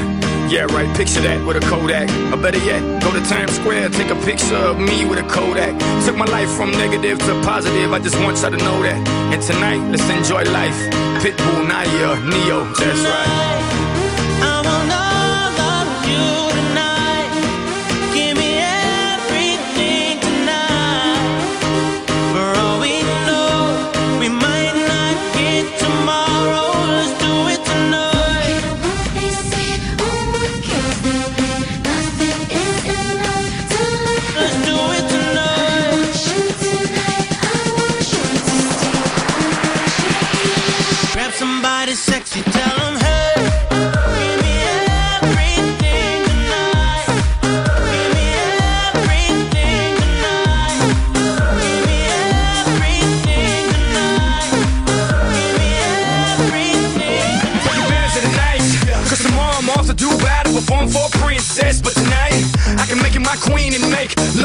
Yeah, 0.50 0.66
right, 0.76 0.94
picture 0.96 1.20
that 1.22 1.46
with 1.46 1.56
a 1.56 1.60
Kodak. 1.60 2.08
Or 2.32 2.36
better 2.36 2.58
yet, 2.58 3.02
go 3.02 3.12
to 3.12 3.20
Times 3.28 3.52
Square, 3.56 3.90
take 3.90 4.10
a 4.10 4.16
picture 4.26 4.56
of 4.56 4.78
me 4.78 5.04
with 5.04 5.18
a 5.18 5.26
Kodak. 5.28 5.72
Took 6.04 6.16
my 6.16 6.26
life 6.26 6.50
from 6.50 6.70
negative 6.72 7.18
to 7.18 7.42
positive, 7.42 7.92
I 7.92 7.98
just 7.98 8.16
want 8.20 8.36
y'all 8.40 8.50
to 8.50 8.58
know 8.58 8.82
that. 8.82 9.08
And 9.32 9.42
tonight, 9.42 9.80
let's 9.90 10.08
enjoy 10.10 10.44
life. 10.52 10.76
Pitbull, 11.22 11.66
Nayer, 11.66 12.28
Ne-Yo, 12.28 12.64
that's 12.74 13.00
right. 13.00 13.63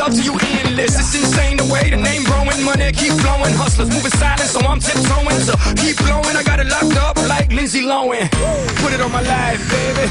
out 0.09 0.15
to 0.15 0.23
you 0.23 0.33
endless. 0.59 0.97
It's 0.99 1.13
insane 1.15 1.57
the 1.57 1.65
way 1.65 1.89
the 1.89 1.97
name 1.97 2.23
growing, 2.23 2.63
money 2.63 2.91
keep 2.91 3.13
flowing. 3.21 3.53
Hustlers 3.53 3.89
moving 3.89 4.11
silent, 4.17 4.49
so 4.49 4.59
I'm 4.61 4.79
tiptoeing. 4.79 5.39
So 5.45 5.53
keep 5.77 5.97
blowing, 5.97 6.35
I 6.35 6.43
got 6.43 6.59
it 6.59 6.67
locked 6.67 6.97
up 6.97 7.15
like 7.29 7.51
Lindsay 7.51 7.83
Lohan. 7.83 8.29
Put 8.81 8.93
it 8.93 9.01
on 9.01 9.11
my 9.11 9.21
life, 9.21 9.61
baby. 9.69 10.05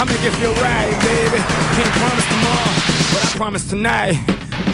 I 0.00 0.04
make 0.04 0.22
it 0.22 0.34
feel 0.40 0.54
right, 0.58 0.90
baby. 1.06 1.40
Can't 1.76 1.92
promise 2.00 2.26
tomorrow, 2.34 2.72
but 3.12 3.20
I 3.22 3.28
promise 3.36 3.64
tonight. 3.68 4.14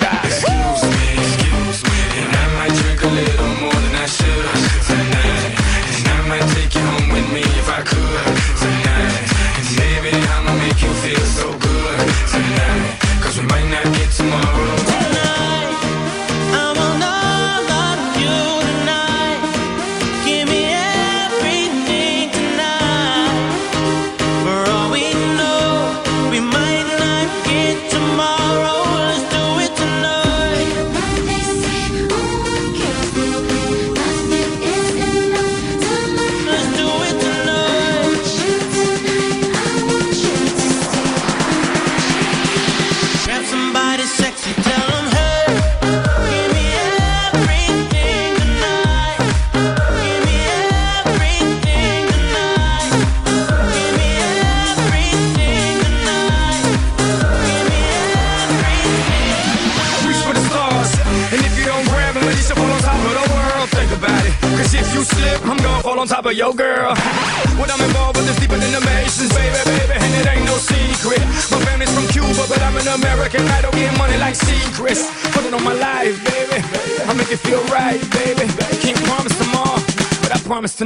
God. 0.00 0.24
Excuse 0.24 0.82
me, 0.88 1.06
excuse 1.20 1.80
me, 1.84 1.98
and 2.20 2.30
I 2.32 2.46
might 2.56 2.74
drink 2.80 3.00
a 3.02 3.10
little 3.20 3.52
more 3.60 3.78
than 3.84 3.94
I 3.96 4.06
should 4.06 4.48
tonight. 4.88 5.44
And 5.92 6.04
I 6.08 6.20
might 6.28 6.46
take 6.56 6.72
you 6.74 6.84
home 6.84 7.08
with 7.12 7.28
me 7.32 7.44
if 7.60 7.68
I 7.68 7.80
could 7.84 8.24
tonight. 8.64 9.14
And 9.60 9.68
baby, 9.76 10.12
I'ma 10.16 10.52
make 10.56 10.80
you 10.80 10.92
feel 11.04 11.24
so 11.36 11.46
good 11.58 11.98
tonight. 12.32 12.99
We 13.40 13.46
might 13.46 13.70
not 13.70 13.84
get 13.94 14.10
tomorrow. 14.10 14.79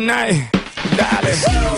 Tonight, 0.05 0.51
darling. 0.99 1.74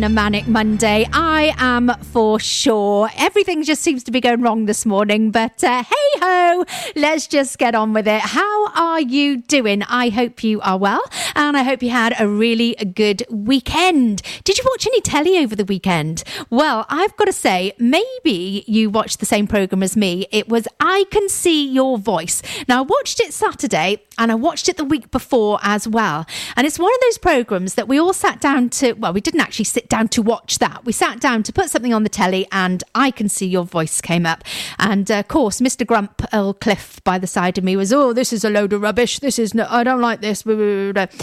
You 0.00 0.06
a 0.06 0.08
manic 0.08 0.46
Monday? 0.46 1.06
I 1.12 1.54
am 1.58 1.92
for 2.04 2.38
sure. 2.38 3.10
Everything 3.16 3.62
just 3.62 3.82
seems 3.82 4.02
to 4.04 4.10
be 4.10 4.20
going 4.20 4.40
wrong 4.40 4.64
this 4.64 4.86
morning, 4.86 5.30
but 5.30 5.62
uh, 5.62 5.82
hey 5.82 6.20
ho, 6.20 6.64
let's 6.96 7.26
just 7.26 7.58
get 7.58 7.74
on 7.74 7.92
with 7.92 8.06
it. 8.08 8.20
How 8.20 8.68
are 8.72 9.00
you 9.00 9.38
doing? 9.38 9.82
I 9.82 10.08
hope 10.08 10.42
you 10.42 10.60
are 10.62 10.78
well, 10.78 11.02
and 11.34 11.56
I 11.56 11.64
hope 11.64 11.82
you 11.82 11.90
had 11.90 12.14
a 12.18 12.28
really 12.28 12.74
good 12.94 13.24
weekend. 13.30 14.22
Did 14.44 14.58
you 14.58 14.64
watch 14.70 14.86
any 14.86 15.00
telly 15.00 15.38
over 15.38 15.54
the 15.54 15.64
weekend? 15.64 16.22
Well, 16.48 16.86
I've 16.88 17.16
got 17.16 17.26
to 17.26 17.32
say, 17.32 17.72
maybe 17.78 18.64
you 18.66 18.90
watched 18.90 19.20
the 19.20 19.26
same 19.26 19.46
program 19.46 19.82
as 19.82 19.96
me. 19.96 20.26
It 20.30 20.48
was 20.48 20.66
I 20.78 21.04
Can 21.10 21.28
See 21.28 21.68
Your 21.68 21.98
Voice. 21.98 22.42
Now, 22.68 22.78
I 22.78 22.82
watched 22.82 23.20
it 23.20 23.34
Saturday 23.34 24.02
and 24.16 24.30
I 24.30 24.34
watched 24.34 24.68
it 24.68 24.76
the 24.76 24.84
week 24.84 25.10
before 25.10 25.58
as 25.62 25.86
well. 25.86 26.26
And 26.56 26.66
it's 26.66 26.78
one 26.78 26.92
of 26.92 27.00
those 27.02 27.18
programs 27.18 27.74
that 27.74 27.88
we 27.88 27.98
all 27.98 28.12
sat 28.12 28.40
down 28.40 28.70
to, 28.70 28.92
well, 28.92 29.12
we 29.12 29.20
didn't 29.20 29.40
actually 29.40 29.64
sit 29.64 29.88
down 29.90 30.08
to 30.08 30.22
watch 30.22 30.58
that. 30.60 30.86
We 30.86 30.92
sat 30.92 31.20
down 31.20 31.42
to 31.42 31.52
put 31.52 31.68
something 31.68 31.92
on 31.92 32.04
the 32.04 32.08
telly 32.08 32.46
and 32.50 32.82
I 32.94 33.10
Can 33.10 33.28
See 33.28 33.46
Your 33.46 33.64
Voice 33.64 34.00
came 34.00 34.24
up. 34.24 34.42
And 34.78 35.10
uh, 35.10 35.16
of 35.16 35.28
course, 35.28 35.60
Mr. 35.60 35.86
Grump 35.86 36.22
Cliff 36.60 37.00
by 37.04 37.18
the 37.18 37.26
side 37.26 37.58
of 37.58 37.64
me 37.64 37.76
was, 37.76 37.92
oh, 37.92 38.14
this 38.14 38.32
is 38.32 38.44
a 38.44 38.50
load 38.50 38.72
of 38.72 38.80
rubbish. 38.80 39.18
This 39.18 39.38
is, 39.38 39.52
no, 39.52 39.66
I 39.68 39.84
don't 39.84 40.00
like 40.00 40.22
this. 40.22 40.46
And 40.46 40.96
then 40.96 41.16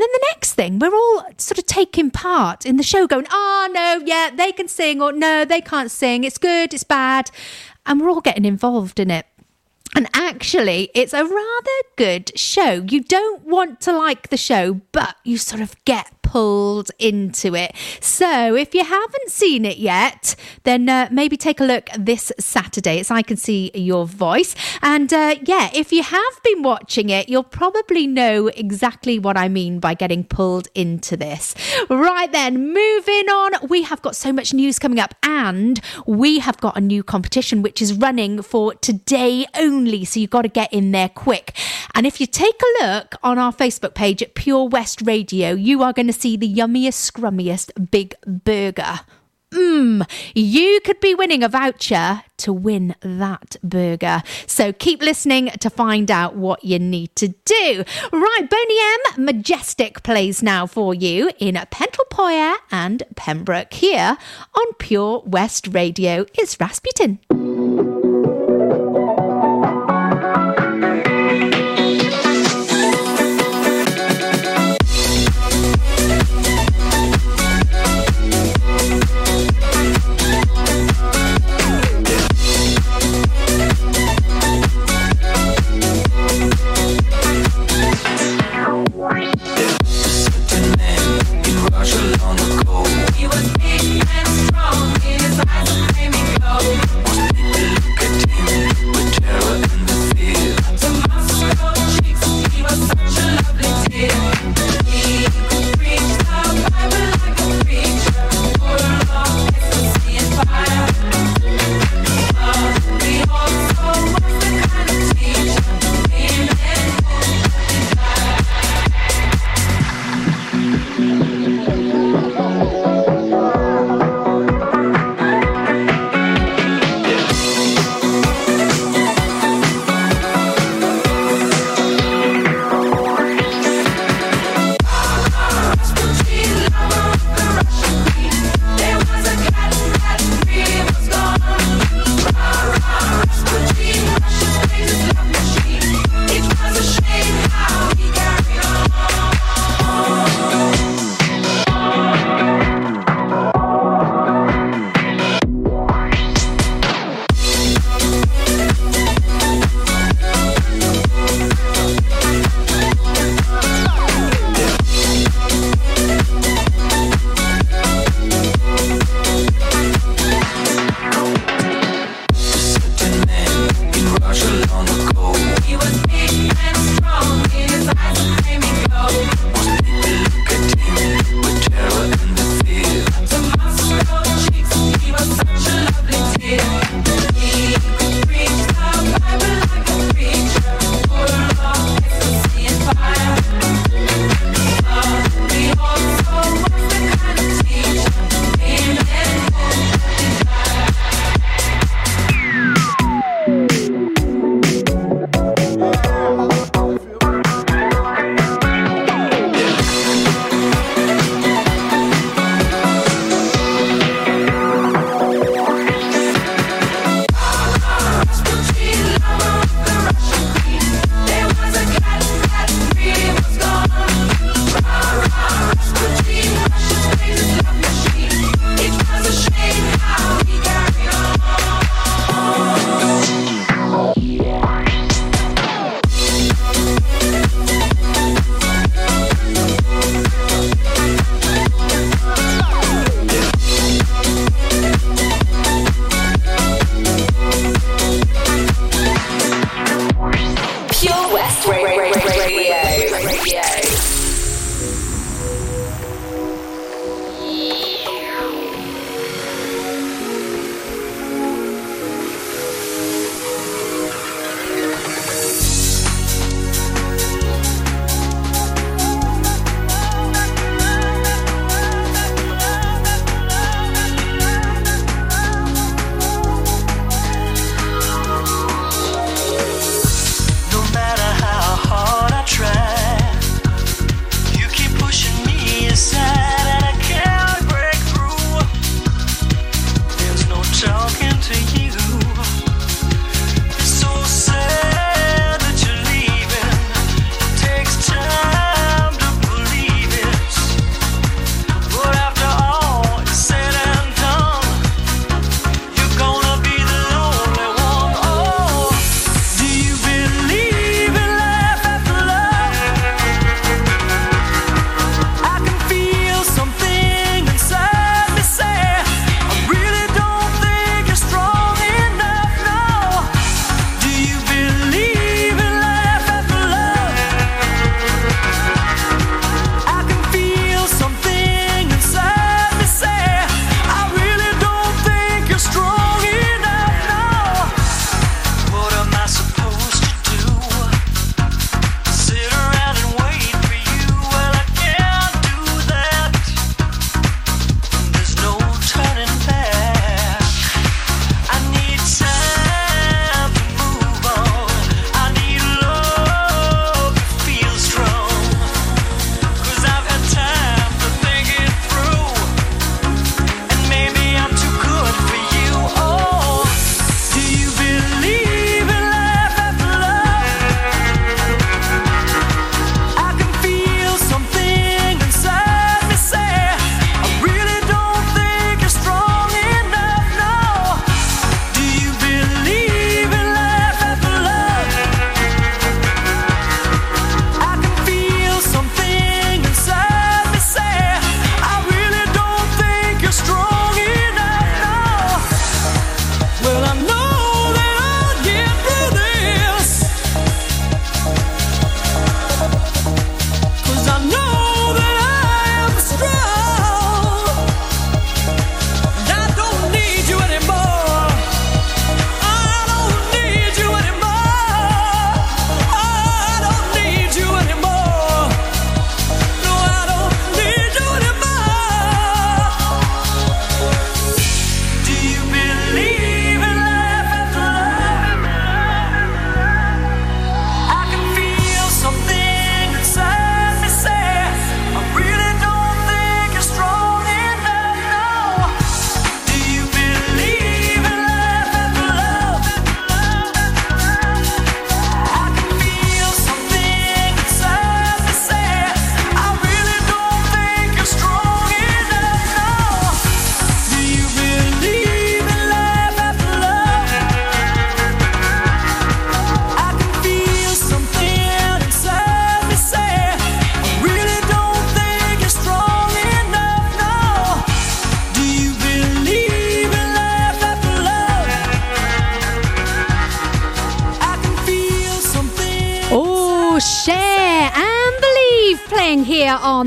the 0.00 0.26
next 0.32 0.54
thing, 0.54 0.80
we're 0.80 0.94
all 0.94 1.24
sort 1.38 1.58
of 1.58 1.66
taking 1.66 2.10
part 2.10 2.66
in 2.66 2.78
the 2.78 2.82
show 2.82 3.06
going, 3.06 3.26
oh, 3.30 3.68
no, 3.72 4.02
yeah, 4.04 4.30
they 4.34 4.50
can 4.50 4.66
sing 4.66 5.00
or 5.00 5.12
no, 5.12 5.44
they 5.44 5.60
can't 5.60 5.90
sing. 5.90 6.24
It's 6.24 6.38
good, 6.38 6.74
it's 6.74 6.82
bad. 6.82 7.30
And 7.86 8.00
we're 8.00 8.08
all 8.08 8.22
getting 8.22 8.46
involved 8.46 8.98
in 8.98 9.10
it. 9.10 9.26
And 9.94 10.08
actually, 10.12 10.90
it's 10.94 11.12
a 11.12 11.24
rather 11.24 11.70
good 11.96 12.36
show. 12.36 12.84
You 12.88 13.02
don't 13.02 13.44
want 13.44 13.80
to 13.82 13.92
like 13.92 14.30
the 14.30 14.36
show, 14.36 14.80
but 14.90 15.16
you 15.22 15.38
sort 15.38 15.62
of 15.62 15.76
get 15.84 16.10
pulled 16.34 16.90
into 16.98 17.54
it. 17.54 17.70
So 18.00 18.56
if 18.56 18.74
you 18.74 18.84
haven't 18.84 19.30
seen 19.30 19.64
it 19.64 19.78
yet, 19.78 20.34
then 20.64 20.88
uh, 20.88 21.06
maybe 21.12 21.36
take 21.36 21.60
a 21.60 21.64
look 21.64 21.88
this 21.96 22.32
Saturday. 22.40 22.98
It's 22.98 23.12
I 23.12 23.22
Can 23.22 23.36
See 23.36 23.70
Your 23.72 24.04
Voice. 24.04 24.56
And 24.82 25.12
uh, 25.12 25.36
yeah, 25.44 25.70
if 25.72 25.92
you 25.92 26.02
have 26.02 26.42
been 26.42 26.64
watching 26.64 27.08
it, 27.08 27.28
you'll 27.28 27.44
probably 27.44 28.08
know 28.08 28.48
exactly 28.48 29.16
what 29.20 29.36
I 29.36 29.48
mean 29.48 29.78
by 29.78 29.94
getting 29.94 30.24
pulled 30.24 30.66
into 30.74 31.16
this. 31.16 31.54
Right 31.88 32.32
then, 32.32 32.72
moving 32.72 33.28
on, 33.28 33.68
we 33.68 33.82
have 33.82 34.02
got 34.02 34.16
so 34.16 34.32
much 34.32 34.52
news 34.52 34.80
coming 34.80 34.98
up, 34.98 35.14
and 35.22 35.80
we 36.04 36.40
have 36.40 36.56
got 36.58 36.76
a 36.76 36.80
new 36.80 37.04
competition 37.04 37.62
which 37.62 37.80
is 37.80 37.92
running 37.92 38.42
for 38.42 38.74
today 38.74 39.46
only. 39.56 40.04
So 40.04 40.18
you've 40.18 40.30
got 40.30 40.42
to 40.42 40.48
get 40.48 40.72
in 40.72 40.90
there 40.90 41.10
quick. 41.10 41.56
And 41.94 42.06
if 42.06 42.20
you 42.20 42.26
take 42.26 42.60
a 42.60 42.84
look 42.84 43.14
on 43.22 43.38
our 43.38 43.52
Facebook 43.52 43.94
page 43.94 44.20
at 44.20 44.34
Pure 44.34 44.70
West 44.70 45.00
Radio, 45.02 45.52
you 45.52 45.84
are 45.84 45.92
going 45.92 46.08
to 46.08 46.12
see 46.12 46.23
the 46.24 46.52
yummiest, 46.52 47.10
scrummiest 47.12 47.90
big 47.90 48.14
burger. 48.26 49.00
Mmm, 49.50 50.10
you 50.34 50.80
could 50.84 50.98
be 50.98 51.14
winning 51.14 51.44
a 51.44 51.48
voucher 51.48 52.22
to 52.38 52.52
win 52.52 52.96
that 53.02 53.56
burger. 53.62 54.22
So 54.46 54.72
keep 54.72 55.00
listening 55.00 55.46
to 55.60 55.70
find 55.70 56.10
out 56.10 56.34
what 56.34 56.64
you 56.64 56.80
need 56.80 57.14
to 57.16 57.28
do. 57.28 57.84
Right, 58.12 58.50
Boney 58.50 58.78
M 59.16 59.24
Majestic 59.24 60.02
plays 60.02 60.42
now 60.42 60.66
for 60.66 60.92
you 60.92 61.30
in 61.38 61.54
Pentlepoir 61.70 62.56
and 62.72 63.04
Pembroke 63.14 63.74
here 63.74 64.16
on 64.54 64.72
Pure 64.78 65.22
West 65.26 65.68
Radio. 65.68 66.26
It's 66.34 66.58
Rasputin. 66.58 67.20
He 91.84 93.26
was 93.26 93.52
big 93.58 94.02
and 94.08 94.28
strong, 94.48 94.96
in 95.04 95.20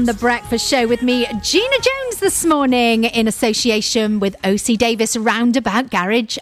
The 0.08 0.14
Breakfast 0.14 0.66
Show 0.70 0.88
with 0.88 1.01
me, 1.01 1.26
Gina 1.43 1.76
Jones, 1.82 2.22
this 2.22 2.45
morning 2.45 3.03
in 3.03 3.28
association 3.28 4.22
with 4.22 4.38
OC 4.41 4.78
Davis 4.78 5.18
Roundabout 5.18 5.91
Garage. 5.91 6.38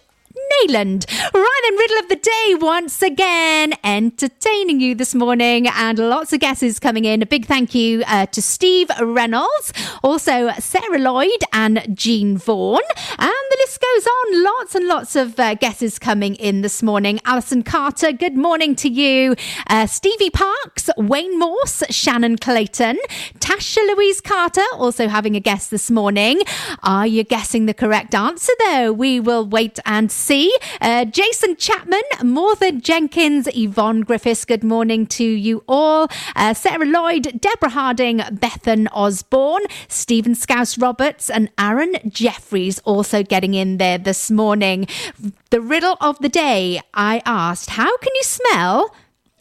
Neyland. 0.63 1.05
Then, 1.65 1.77
riddle 1.79 1.99
of 1.99 2.09
the 2.09 2.15
day 2.17 2.55
once 2.59 3.01
again, 3.01 3.73
entertaining 3.83 4.79
you 4.79 4.93
this 4.93 5.15
morning, 5.15 5.67
and 5.67 5.97
lots 5.97 6.31
of 6.31 6.39
guesses 6.39 6.79
coming 6.79 7.05
in. 7.05 7.23
A 7.23 7.25
big 7.25 7.47
thank 7.47 7.73
you 7.73 8.03
uh, 8.05 8.27
to 8.27 8.39
Steve 8.39 8.91
Reynolds, 9.01 9.73
also 10.03 10.51
Sarah 10.59 10.99
Lloyd 10.99 11.41
and 11.51 11.83
Jean 11.97 12.37
Vaughan, 12.37 12.83
and 13.17 13.31
the 13.31 13.57
list 13.61 13.81
goes 13.81 14.05
on. 14.05 14.43
Lots 14.43 14.75
and 14.75 14.87
lots 14.87 15.15
of 15.15 15.39
uh, 15.39 15.55
guesses 15.55 15.97
coming 15.97 16.35
in 16.35 16.61
this 16.61 16.83
morning. 16.83 17.19
Alison 17.25 17.63
Carter, 17.63 18.11
good 18.11 18.37
morning 18.37 18.75
to 18.75 18.89
you. 18.89 19.35
Uh, 19.65 19.87
Stevie 19.87 20.29
Parks, 20.29 20.91
Wayne 20.97 21.39
Morse, 21.39 21.81
Shannon 21.89 22.37
Clayton, 22.37 22.99
Tasha 23.39 23.79
Louise 23.95 24.21
Carter, 24.21 24.65
also 24.75 25.07
having 25.07 25.35
a 25.35 25.39
guess 25.39 25.67
this 25.67 25.89
morning. 25.89 26.41
Are 26.83 27.07
you 27.07 27.23
guessing 27.23 27.65
the 27.65 27.73
correct 27.73 28.13
answer 28.13 28.53
though? 28.59 28.93
We 28.93 29.19
will 29.19 29.47
wait 29.47 29.79
and 29.83 30.11
see. 30.11 30.44
Uh, 30.81 31.05
Jason 31.05 31.55
Chapman, 31.55 32.01
Martha 32.23 32.71
Jenkins, 32.71 33.47
Yvonne 33.53 34.01
Griffiths, 34.01 34.45
good 34.45 34.63
morning 34.63 35.05
to 35.07 35.23
you 35.23 35.63
all. 35.67 36.07
Uh, 36.35 36.53
Sarah 36.53 36.85
Lloyd, 36.85 37.39
Deborah 37.39 37.69
Harding, 37.69 38.19
Bethan 38.19 38.87
Osborne, 38.91 39.63
Stephen 39.87 40.35
Scouse 40.35 40.77
Roberts, 40.77 41.29
and 41.29 41.49
Aaron 41.57 41.95
Jeffries 42.07 42.79
also 42.79 43.23
getting 43.23 43.53
in 43.53 43.77
there 43.77 43.97
this 43.97 44.29
morning. 44.31 44.87
The 45.49 45.61
riddle 45.61 45.97
of 46.01 46.19
the 46.19 46.29
day 46.29 46.81
I 46.93 47.21
asked, 47.25 47.71
How 47.71 47.97
can 47.97 48.11
you 48.15 48.23
smell? 48.23 48.95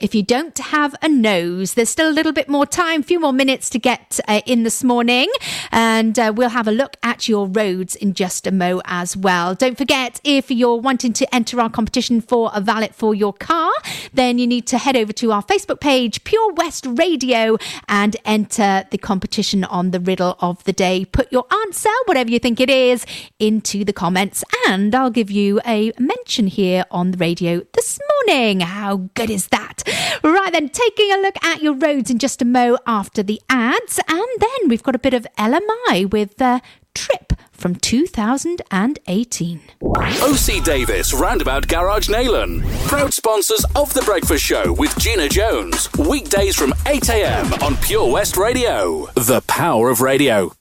If 0.05 0.15
you 0.15 0.23
don't 0.23 0.59
have 0.59 0.95
a 1.01 1.09
nose, 1.09 1.73
there's 1.73 1.89
still 1.89 2.11
a 2.11 2.13
little 2.13 2.33
bit 2.33 2.47
more 2.47 2.67
time, 2.67 3.01
a 3.01 3.03
few 3.03 3.19
more 3.19 3.33
minutes 3.33 3.71
to 3.71 3.79
get 3.79 4.21
uh, 4.29 4.43
in 4.45 4.63
this 4.63 4.85
morning, 4.85 5.33
and 5.73 6.19
uh, 6.19 6.31
we'll 6.37 6.51
have 6.51 6.69
a 6.69 6.73
look 6.73 6.99
at 7.03 7.27
your 7.27 7.47
roads 7.47 7.97
in 7.97 8.13
just 8.13 8.47
a 8.47 8.53
mo 8.53 8.83
as 8.85 9.17
well. 9.17 9.55
Don't 9.55 9.79
forget, 9.79 10.21
if 10.23 10.51
you're 10.51 10.77
wanting 10.77 11.15
to 11.15 11.35
enter 11.35 11.59
our 11.59 11.71
competition 11.71 12.21
for 12.21 12.51
a 12.53 12.61
valet 12.61 12.91
for 12.93 13.15
your 13.15 13.33
car, 13.33 13.73
then 14.13 14.39
you 14.39 14.47
need 14.47 14.67
to 14.67 14.77
head 14.77 14.95
over 14.95 15.11
to 15.15 15.33
our 15.33 15.43
Facebook 15.43 15.81
page, 15.81 16.23
Pure 16.25 16.53
West 16.53 16.85
Radio, 16.87 17.57
and 17.89 18.15
enter 18.27 18.85
the 18.91 18.99
competition 18.99 19.65
on 19.65 19.91
the 19.91 20.01
riddle 20.01 20.37
of 20.41 20.63
the 20.65 20.75
day. 20.75 21.07
Put 21.07 21.33
your 21.33 21.47
answer, 21.51 21.89
whatever 22.05 22.31
you 22.31 22.39
think 22.39 22.61
it 22.61 22.69
is, 22.69 23.07
into 23.39 23.87
the 23.87 23.95
comments, 23.95 24.45
and 24.69 24.95
I'll 24.95 25.09
give 25.09 25.31
you 25.31 25.63
a 25.65 25.93
mention 25.99 26.49
here 26.49 26.85
on 26.91 27.13
the 27.13 27.17
radio 27.17 27.63
this 27.73 27.99
morning. 28.27 28.61
How 28.61 29.09
good 29.15 29.31
is 29.31 29.47
that? 29.47 29.83
Right 30.23 30.53
then, 30.53 30.69
taking 30.69 31.13
a 31.13 31.19
look 31.19 31.43
at 31.45 31.63
your 31.63 31.75
roads 31.75 32.11
in 32.11 32.19
just 32.19 32.43
a 32.43 32.45
mo 32.45 32.79
after 32.87 33.23
the 33.23 33.41
ads, 33.49 34.01
and 34.09 34.27
then 34.39 34.69
we've 34.69 34.83
got 34.83 34.95
a 34.95 34.99
bit 34.99 35.15
of 35.15 35.27
Ella 35.37 35.61
Mai 35.89 36.05
with 36.05 36.37
the 36.37 36.61
trip 36.95 37.33
from 37.53 37.75
2018. 37.75 39.61
OC 39.83 40.65
Davis 40.65 41.15
Roundabout 41.15 41.67
Garage 41.67 42.09
Neyland. 42.09 42.65
Proud 42.87 43.13
sponsors 43.15 43.65
of 43.75 43.93
The 43.95 44.03
Breakfast 44.03 44.45
Show 44.45 44.73
with 44.73 44.97
Gina 44.99 45.29
Jones. 45.29 45.89
Weekdays 45.95 46.57
from 46.57 46.73
8am 46.85 47.63
on 47.63 47.77
Pure 47.79 48.13
West 48.13 48.37
Radio. 48.37 49.07
The 49.15 49.43
power 49.47 49.91
of 49.91 50.01
radio. 50.01 50.53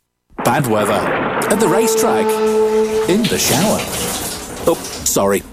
Bad 0.43 0.67
weather. 0.67 0.93
At 0.93 1.59
the 1.59 1.67
racetrack. 1.67 2.25
In 3.09 3.23
the 3.23 3.37
shower. 3.37 3.79
Oh, 4.65 4.75
sorry. 5.03 5.43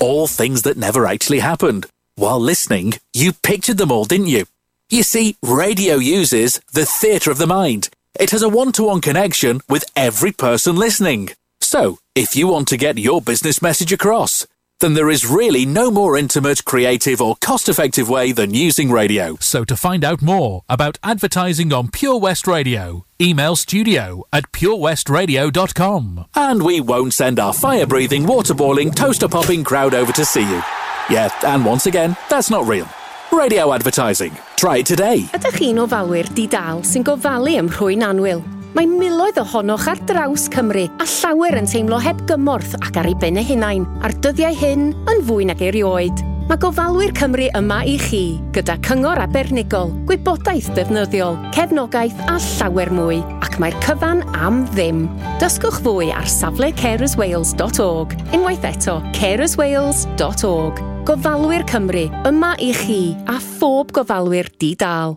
All 0.00 0.26
things 0.26 0.62
that 0.62 0.76
never 0.76 1.06
actually 1.06 1.40
happened. 1.40 1.86
While 2.16 2.38
listening, 2.38 2.94
you 3.12 3.32
pictured 3.32 3.76
them 3.76 3.90
all, 3.90 4.04
didn't 4.04 4.28
you? 4.28 4.46
You 4.88 5.02
see, 5.02 5.36
radio 5.42 5.96
uses 5.96 6.60
the 6.72 6.86
theatre 6.86 7.32
of 7.32 7.38
the 7.38 7.46
mind. 7.46 7.88
It 8.20 8.30
has 8.30 8.42
a 8.42 8.48
one 8.48 8.70
to 8.72 8.84
one 8.84 9.00
connection 9.00 9.60
with 9.68 9.84
every 9.96 10.30
person 10.30 10.76
listening. 10.76 11.30
So, 11.60 11.98
if 12.14 12.36
you 12.36 12.46
want 12.46 12.68
to 12.68 12.76
get 12.76 12.98
your 12.98 13.20
business 13.20 13.60
message 13.60 13.92
across, 13.92 14.46
then 14.78 14.94
there 14.94 15.10
is 15.10 15.26
really 15.26 15.66
no 15.66 15.90
more 15.90 16.16
intimate, 16.16 16.64
creative, 16.64 17.20
or 17.20 17.34
cost 17.40 17.68
effective 17.68 18.08
way 18.08 18.30
than 18.30 18.54
using 18.54 18.92
radio. 18.92 19.36
So 19.40 19.64
to 19.64 19.76
find 19.76 20.04
out 20.04 20.22
more 20.22 20.62
about 20.68 20.98
advertising 21.02 21.72
on 21.72 21.90
Pure 21.90 22.20
West 22.20 22.46
Radio, 22.46 23.06
email 23.20 23.56
studio 23.56 24.22
at 24.32 24.52
purewestradio.com. 24.52 26.26
And 26.36 26.62
we 26.62 26.80
won't 26.80 27.14
send 27.14 27.40
our 27.40 27.52
fire 27.52 27.86
breathing, 27.86 28.24
water 28.24 28.54
boiling, 28.54 28.92
toaster 28.92 29.28
popping 29.28 29.64
crowd 29.64 29.94
over 29.94 30.12
to 30.12 30.24
see 30.24 30.48
you. 30.48 30.62
Yeah, 31.10 31.28
and 31.44 31.66
once 31.66 31.84
again, 31.84 32.16
that's 32.30 32.48
not 32.48 32.66
real. 32.66 32.88
Radio 33.30 33.74
advertising. 33.74 34.32
Try 34.56 34.78
it 34.78 34.86
today. 34.86 35.28
Ydych 35.36 35.58
chi'n 35.60 35.80
ofalwyr 35.82 36.30
di-dal 36.32 36.80
sy'n 36.86 37.04
gofalu 37.04 37.58
ym 37.60 37.68
rhwy'n 37.68 38.06
anwyl? 38.06 38.40
Mae 38.74 38.88
miloedd 38.88 39.42
ohonoch 39.42 39.84
ar 39.90 40.00
draws 40.08 40.48
Cymru 40.54 40.86
a 40.96 41.06
llawer 41.06 41.60
yn 41.60 41.68
teimlo 41.68 42.00
heb 42.00 42.24
gymorth 42.30 42.72
ac 42.80 42.96
ar 43.02 43.10
ei 43.10 43.18
ben 43.20 43.36
eu 43.36 43.44
hunain, 43.52 43.84
a'r 44.00 44.16
dyddiau 44.24 44.56
hyn 44.64 44.94
yn 45.12 45.26
fwy 45.28 45.50
nag 45.50 45.60
erioed. 45.60 46.24
Mae 46.44 46.60
gofalwyr 46.60 47.12
Cymru 47.16 47.46
yma 47.56 47.78
i 47.88 47.94
chi, 47.96 48.36
gyda 48.52 48.74
cyngor 48.84 49.16
abernigol, 49.22 49.94
gwybodaeth 50.10 50.68
defnyddiol, 50.76 51.38
cefnogaeth 51.56 52.20
a 52.28 52.34
llawer 52.36 52.92
mwy, 52.92 53.22
ac 53.40 53.56
mae'r 53.62 53.78
cyfan 53.86 54.20
am 54.36 54.60
ddim. 54.74 55.06
Dysgwch 55.40 55.80
fwy 55.86 56.10
ar 56.12 56.28
safle 56.28 56.68
carerswales.org, 56.76 58.12
unwaith 58.36 58.68
eto 58.74 59.00
carerswales.org. 59.16 60.84
Gofalwyr 61.08 61.64
Cymru, 61.72 62.10
yma 62.28 62.54
i 62.60 62.74
chi 62.76 63.00
a 63.24 63.40
phob 63.40 63.96
gofalwyr 63.96 64.52
di-dal. 64.60 65.16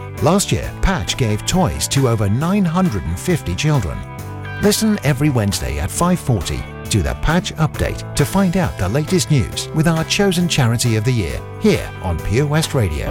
Last 0.21 0.51
year, 0.51 0.71
Patch 0.83 1.17
gave 1.17 1.43
toys 1.47 1.87
to 1.87 2.07
over 2.07 2.29
950 2.29 3.55
children. 3.55 3.97
Listen 4.61 4.99
every 5.03 5.29
Wednesday 5.31 5.79
at 5.79 5.89
5:40 5.89 6.61
to 6.91 7.01
the 7.01 7.15
Patch 7.23 7.55
Update 7.55 8.15
to 8.15 8.23
find 8.23 8.55
out 8.55 8.77
the 8.77 8.87
latest 8.87 9.31
news 9.31 9.67
with 9.69 9.87
our 9.87 10.03
chosen 10.03 10.47
charity 10.47 10.95
of 10.95 11.05
the 11.05 11.11
year 11.11 11.39
here 11.59 11.89
on 12.03 12.19
Pure 12.19 12.45
West 12.45 12.75
Radio. 12.75 13.07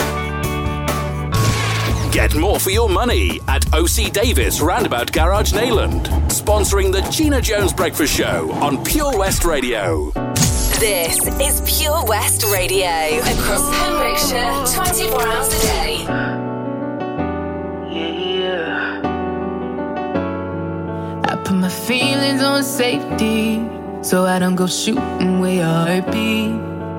Get 2.13 2.37
more 2.37 2.61
for 2.61 2.71
your 2.71 2.89
money 2.89 3.41
at 3.49 3.65
OC 3.75 4.11
Davis 4.13 4.61
Roundabout 4.61 5.11
Garage 5.11 5.53
Neyland. 5.53 6.07
Sponsoring 6.29 6.93
the 6.93 7.03
Gina 7.11 7.41
Jones 7.41 7.73
Breakfast 7.73 8.15
Show 8.15 8.53
on 8.53 8.85
Pure 8.85 9.19
West 9.19 9.45
Radio. 9.45 10.13
This 10.79 11.19
is 11.41 11.61
Pure 11.67 12.05
West 12.07 12.45
Radio. 12.53 13.19
Across 13.35 13.69
Pembrokeshire, 13.81 14.55
24 14.87 15.27
hours 15.27 15.49
a 15.49 15.61
day. 15.67 16.30
Put 21.51 21.59
my 21.59 21.69
feelings 21.69 22.43
on 22.43 22.63
safety 22.63 23.61
so 24.03 24.25
I 24.25 24.39
don't 24.39 24.55
go 24.55 24.67
shooting 24.69 25.41
where 25.41 25.57
your 25.57 25.65
heart 25.65 26.07
be. 26.13 26.53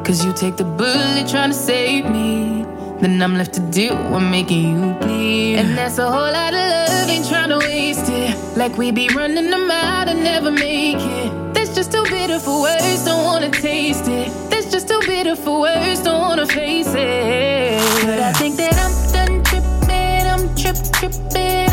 Cause 0.04 0.26
you 0.26 0.34
take 0.34 0.58
the 0.58 0.66
bullet 0.66 1.30
trying 1.30 1.52
to 1.52 1.56
save 1.56 2.06
me. 2.06 2.66
Then 3.00 3.22
I'm 3.22 3.38
left 3.38 3.54
to 3.54 3.62
deal 3.62 3.96
with 4.12 4.24
making 4.24 4.64
you 4.72 4.94
bleed. 4.96 5.56
And 5.56 5.78
that's 5.78 5.98
a 6.00 6.10
whole 6.10 6.32
lot 6.40 6.54
of 6.54 6.66
love, 6.74 7.10
ain't 7.10 7.28
trying 7.30 7.50
to 7.50 7.60
waste 7.60 8.10
it. 8.10 8.58
Like 8.58 8.78
we 8.78 8.92
be 8.92 9.08
running 9.16 9.50
them 9.50 9.72
out 9.72 10.10
and 10.10 10.22
never 10.22 10.52
make 10.52 11.00
it. 11.00 11.54
That's 11.54 11.74
just 11.74 11.92
too 11.94 12.04
bitter 12.10 12.40
for 12.40 12.62
words, 12.62 13.06
don't 13.06 13.24
wanna 13.24 13.52
taste 13.52 14.08
it. 14.08 14.28
That's 14.50 14.70
just 14.70 14.88
too 14.90 15.02
bitter 15.06 15.38
for 15.38 15.62
words, 15.62 16.02
don't 16.04 16.20
wanna 16.20 16.46
face 16.46 16.94
it. 16.94 17.80
But 18.06 18.20
I 18.20 18.34
think 18.34 18.58
that 18.58 18.76
I'm 18.84 18.94
done 19.16 19.44
tripping, 19.46 20.24
I'm 20.34 20.44
trip 20.56 20.78
tripping. 20.92 21.71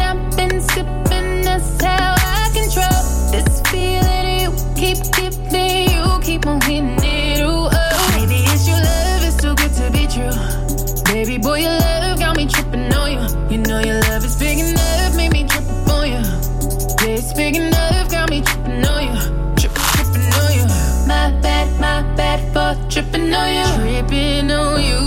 Tripping 23.28 23.42
on 23.42 23.54
you. 23.54 23.84
Tripping 23.84 24.50
on 24.50 24.82
you. 24.82 25.00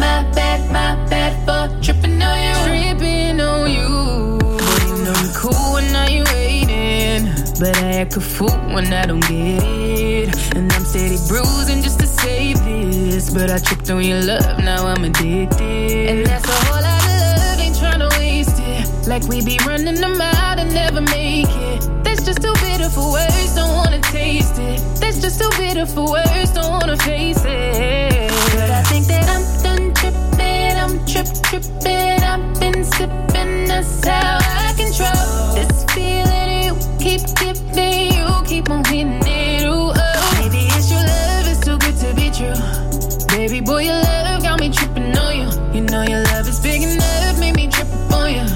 My 0.00 0.28
bad, 0.34 0.60
my 0.72 1.08
bad 1.08 1.32
for 1.46 1.80
tripping 1.80 2.20
on 2.20 2.38
you. 2.42 2.54
Tripping 2.64 3.40
on 3.40 3.70
you. 3.70 4.38
Waiting 4.42 5.06
on 5.06 5.34
cool 5.34 5.74
when 5.74 5.92
now 5.92 6.08
you 6.08 6.24
waiting. 6.34 7.32
But 7.60 7.76
I 7.78 8.00
act 8.00 8.16
a 8.16 8.20
fool 8.20 8.50
when 8.74 8.92
I 8.92 9.06
don't 9.06 9.20
get 9.20 9.62
it. 9.62 10.56
And 10.56 10.72
I'm 10.72 10.84
steady 10.84 11.16
bruising 11.28 11.82
just 11.82 12.00
to 12.00 12.06
save 12.08 12.58
this. 12.64 13.32
But 13.32 13.50
I 13.50 13.58
tripped 13.58 13.88
on 13.90 14.02
your 14.02 14.22
love, 14.22 14.58
now 14.58 14.84
I'm 14.84 15.04
addicted. 15.04 16.10
And 16.10 16.26
that's 16.26 16.48
a 16.48 16.52
whole 16.66 16.82
lot 16.82 17.02
of 17.04 17.20
love, 17.38 17.60
ain't 17.60 17.78
trying 17.78 18.00
to 18.00 18.08
waste 18.18 18.58
it. 18.58 19.06
Like 19.06 19.22
we 19.28 19.44
be 19.44 19.60
running 19.64 20.00
them 20.00 20.20
out 20.20 20.58
and 20.58 20.74
never 20.74 21.00
make 21.02 21.46
it. 21.48 21.95
Just 22.36 22.54
too 22.54 22.66
bitter 22.66 22.90
for 22.90 23.12
words, 23.12 23.54
don't 23.54 23.72
wanna 23.72 24.00
taste 24.00 24.58
it. 24.58 24.80
That's 25.00 25.22
just 25.22 25.40
too 25.40 25.48
bitter 25.56 25.86
for 25.86 26.10
words, 26.10 26.50
don't 26.52 26.70
wanna 26.70 26.96
face 26.98 27.42
it. 27.46 28.30
But 28.52 28.70
I 28.70 28.82
think 28.82 29.06
that 29.06 29.26
I'm 29.26 29.44
done 29.62 29.94
tripping, 29.94 30.76
I'm 30.76 31.06
trip 31.06 31.26
tripping. 31.44 32.22
I've 32.22 32.60
been 32.60 32.84
sipping, 32.84 33.64
that's 33.68 34.06
how 34.06 34.38
I 34.42 34.74
control 34.76 35.54
this 35.54 35.84
feeling. 35.94 36.64
You 36.64 36.74
keep 36.98 37.22
giving, 37.40 38.12
you 38.12 38.28
keep 38.44 38.68
on 38.68 38.84
hitting 38.84 39.22
it. 39.24 39.64
Ooh, 39.64 39.92
oh. 39.96 40.38
Maybe 40.38 40.68
it's 40.76 40.90
your 40.90 41.00
love, 41.00 41.48
it's 41.48 41.60
too 41.64 41.78
good 41.78 41.96
to 42.04 42.12
be 42.14 42.28
true. 42.36 43.28
Baby 43.28 43.60
boy, 43.62 43.84
your 43.84 43.94
love 43.94 44.42
got 44.42 44.60
me 44.60 44.68
tripping 44.70 45.16
on 45.16 45.36
you. 45.38 45.48
You 45.72 45.80
know 45.86 46.02
your 46.02 46.22
love 46.24 46.46
is 46.46 46.60
big 46.60 46.82
enough, 46.82 47.40
made 47.40 47.56
me 47.56 47.68
trip 47.68 47.88
on 48.12 48.28
you. 48.30 48.46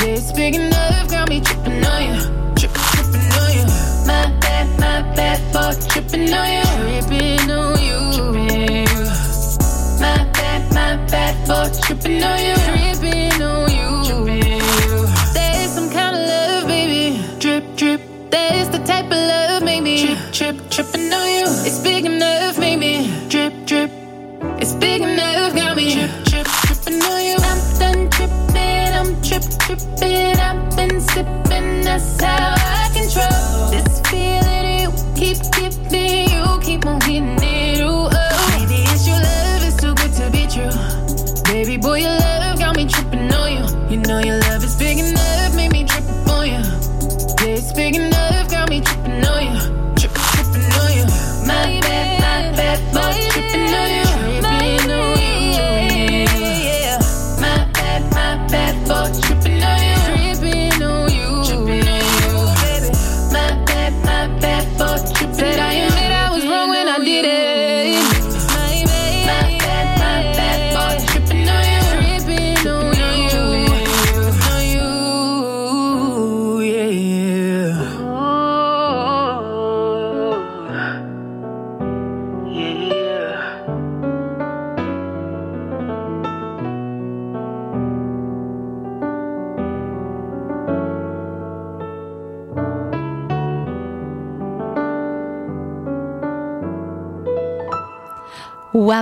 Yeah, 0.00 0.16
it's 0.16 0.32
big 0.32 0.54
enough, 0.54 0.91
tripping 6.12 6.34
on 6.34 6.52
you. 6.52 6.62
Tripping 6.62 7.50
on 7.50 7.80
you. 7.80 7.98
My 10.00 10.30
bad, 10.32 10.74
my 10.74 10.96
bad 11.06 11.34
for 11.46 11.86
tripping 11.86 12.22
on 12.22 12.38
you. 12.38 12.61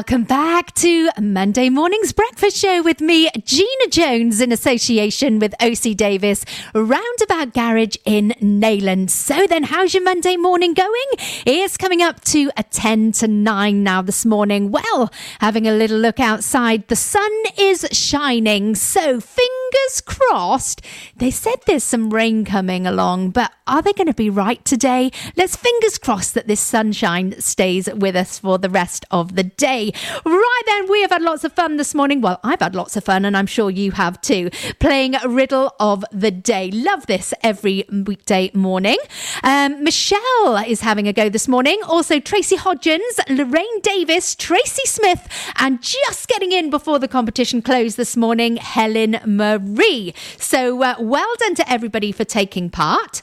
Welcome 0.00 0.24
back 0.24 0.74
to 0.76 1.10
Monday 1.20 1.68
Morning's 1.68 2.14
Breakfast 2.14 2.56
Show 2.56 2.82
with 2.82 3.02
me, 3.02 3.28
Gina 3.44 3.88
Jones, 3.90 4.40
in 4.40 4.50
association 4.50 5.38
with 5.38 5.54
OC 5.60 5.94
Davis, 5.94 6.42
Roundabout 6.74 7.52
Garage 7.52 7.96
in 8.06 8.32
Neyland. 8.40 9.10
So 9.10 9.46
then, 9.46 9.64
how's 9.64 9.92
your 9.92 10.02
Monday 10.02 10.38
morning 10.38 10.72
going? 10.72 11.04
It's 11.44 11.76
coming 11.76 12.00
up 12.00 12.24
to 12.32 12.50
a 12.56 12.62
10 12.62 13.12
to 13.12 13.28
9 13.28 13.84
now 13.84 14.00
this 14.00 14.24
morning. 14.24 14.70
Well, 14.70 15.12
having 15.38 15.68
a 15.68 15.72
little 15.72 15.98
look 15.98 16.18
outside, 16.18 16.88
the 16.88 16.96
sun 16.96 17.30
is 17.58 17.86
shining, 17.92 18.76
so 18.76 19.20
fingers 19.20 19.59
crossed. 20.30 20.82
They 21.16 21.30
said 21.30 21.56
there's 21.66 21.84
some 21.84 22.10
rain 22.12 22.44
coming 22.44 22.86
along, 22.86 23.30
but 23.30 23.52
are 23.66 23.82
they 23.82 23.92
going 23.92 24.06
to 24.06 24.14
be 24.14 24.30
right 24.30 24.64
today? 24.64 25.10
Let's 25.36 25.56
fingers 25.56 25.98
crossed 25.98 26.34
that 26.34 26.46
this 26.46 26.60
sunshine 26.60 27.40
stays 27.40 27.88
with 27.92 28.16
us 28.16 28.38
for 28.38 28.58
the 28.58 28.70
rest 28.70 29.04
of 29.10 29.34
the 29.34 29.42
day. 29.42 29.92
Right 30.24 30.62
then, 30.66 30.90
we 30.90 31.02
have 31.02 31.10
had 31.10 31.22
lots 31.22 31.44
of 31.44 31.52
fun 31.52 31.76
this 31.76 31.94
morning. 31.94 32.20
Well, 32.20 32.40
I've 32.44 32.60
had 32.60 32.74
lots 32.74 32.96
of 32.96 33.04
fun, 33.04 33.24
and 33.24 33.36
I'm 33.36 33.46
sure 33.46 33.70
you 33.70 33.92
have 33.92 34.20
too, 34.20 34.50
playing 34.78 35.16
Riddle 35.26 35.74
of 35.80 36.04
the 36.12 36.30
Day. 36.30 36.70
Love 36.70 37.06
this 37.06 37.34
every 37.42 37.84
weekday 37.90 38.50
morning. 38.54 38.98
Um, 39.42 39.82
Michelle 39.82 40.56
is 40.66 40.80
having 40.80 41.08
a 41.08 41.12
go 41.12 41.28
this 41.28 41.48
morning. 41.48 41.80
Also, 41.86 42.20
Tracy 42.20 42.56
Hodgins, 42.56 43.00
Lorraine 43.28 43.80
Davis, 43.82 44.34
Tracy 44.34 44.86
Smith, 44.86 45.28
and 45.56 45.82
just 45.82 46.28
getting 46.28 46.52
in 46.52 46.70
before 46.70 46.98
the 46.98 47.08
competition 47.08 47.62
closed 47.62 47.96
this 47.96 48.16
morning, 48.16 48.56
Helen 48.56 49.20
So, 50.38 50.82
uh, 50.82 50.94
well 50.98 51.34
done 51.38 51.54
to 51.56 51.70
everybody 51.70 52.12
for 52.12 52.24
taking 52.24 52.70
part. 52.70 53.22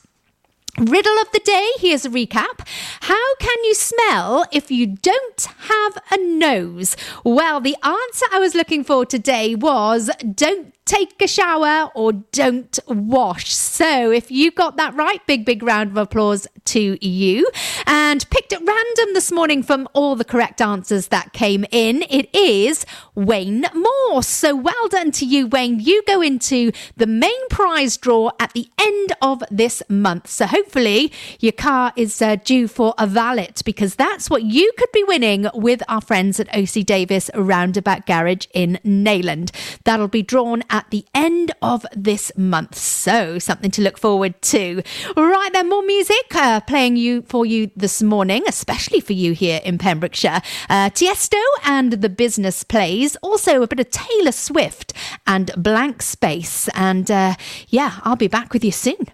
Riddle 0.80 1.18
of 1.18 1.32
the 1.32 1.40
day, 1.40 1.72
here's 1.80 2.06
a 2.06 2.10
recap. 2.10 2.68
How 3.02 3.36
can 3.40 3.64
you 3.64 3.74
smell 3.74 4.46
if 4.52 4.70
you 4.70 4.86
don't 4.86 5.48
have 5.62 5.98
a 6.12 6.18
nose? 6.18 6.96
Well, 7.24 7.60
the 7.60 7.76
answer 7.84 8.26
I 8.32 8.38
was 8.38 8.54
looking 8.54 8.84
for 8.84 9.04
today 9.04 9.56
was 9.56 10.12
don't 10.36 10.76
take 10.88 11.22
a 11.22 11.28
shower 11.28 11.92
or 11.94 12.14
don't 12.14 12.80
wash. 12.88 13.54
So 13.54 14.12
if 14.12 14.32
you 14.32 14.52
got 14.52 14.78
that 14.78 14.96
right, 14.96 15.26
big, 15.28 15.46
big 15.46 15.62
round 15.62 15.92
of 15.92 15.98
applause 15.98 16.48
to 16.66 16.98
you. 17.06 17.50
And 17.86 18.28
picked 18.30 18.54
at 18.54 18.60
random 18.66 19.14
this 19.14 19.32
morning 19.32 19.64
from 19.64 19.88
all 19.94 20.16
the 20.16 20.26
correct 20.26 20.62
answers 20.62 21.08
that 21.08 21.34
came 21.34 21.66
in, 21.72 22.04
it 22.10 22.34
is 22.34 22.86
Wayne 23.16 23.66
Morse. 23.74 24.28
So 24.28 24.56
well 24.56 24.88
done 24.90 25.12
to 25.12 25.26
you, 25.26 25.48
Wayne. 25.48 25.80
You 25.80 26.04
go 26.08 26.22
into 26.22 26.72
the 26.96 27.08
main 27.08 27.50
prize 27.50 27.98
draw 27.98 28.32
at 28.40 28.54
the 28.54 28.70
end 28.80 29.14
of 29.22 29.44
this 29.52 29.84
month. 29.90 30.30
So 30.30 30.46
hopefully 30.46 31.12
your 31.40 31.52
car 31.52 31.92
is 31.96 32.22
uh, 32.22 32.38
due 32.38 32.68
for 32.68 32.94
a 32.98 33.08
valet 33.08 33.48
because 33.66 33.96
that's 33.96 34.30
what 34.30 34.44
you 34.44 34.72
could 34.78 34.92
be 34.92 35.04
winning 35.04 35.48
with 35.54 35.82
our 35.88 36.02
friends 36.02 36.40
at 36.40 36.54
OC 36.56 36.86
Davis 36.86 37.30
Roundabout 37.34 38.06
Garage 38.06 38.48
in 38.54 38.80
Neyland. 38.84 39.52
That'll 39.84 40.08
be 40.08 40.22
drawn 40.22 40.64
at 40.70 40.77
the 40.90 41.06
end 41.14 41.52
of 41.62 41.86
this 41.96 42.32
month. 42.38 42.76
So 42.76 43.40
something 43.40 43.72
to 43.72 43.82
look 43.82 43.98
forward 43.98 44.42
to. 44.44 44.82
Right 45.16 45.50
then, 45.54 45.70
more 45.70 45.84
music 45.84 46.36
uh, 46.36 46.62
playing 46.62 46.96
you 46.98 47.24
for 47.24 47.46
you 47.46 47.72
this 47.76 48.02
morning, 48.02 48.44
especially 48.48 49.00
for 49.00 49.14
you 49.14 49.34
here 49.34 49.62
in 49.64 49.78
Pembrokeshire. 49.78 50.42
Uh, 50.70 50.90
Tiesto 50.90 51.42
and 51.64 51.94
the 51.94 52.10
Business 52.10 52.64
Plays. 52.64 53.16
Also 53.18 53.62
a 53.62 53.68
bit 53.68 53.80
of 53.80 53.90
Taylor 53.90 54.32
Swift 54.32 54.94
and 55.26 55.52
Blank 55.58 56.02
Space. 56.02 56.70
And 56.76 57.10
uh, 57.10 57.36
yeah, 57.70 58.00
I'll 58.04 58.16
be 58.16 58.28
back 58.28 58.54
with 58.54 58.64
you 58.64 58.72
soon. 58.72 59.08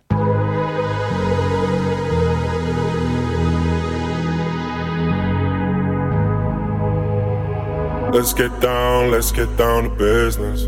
Let's 8.13 8.31
get 8.31 8.59
down, 8.61 9.09
let's 9.09 9.31
get 9.31 9.57
down 9.57 9.85
to 9.85 9.89
business. 9.89 10.67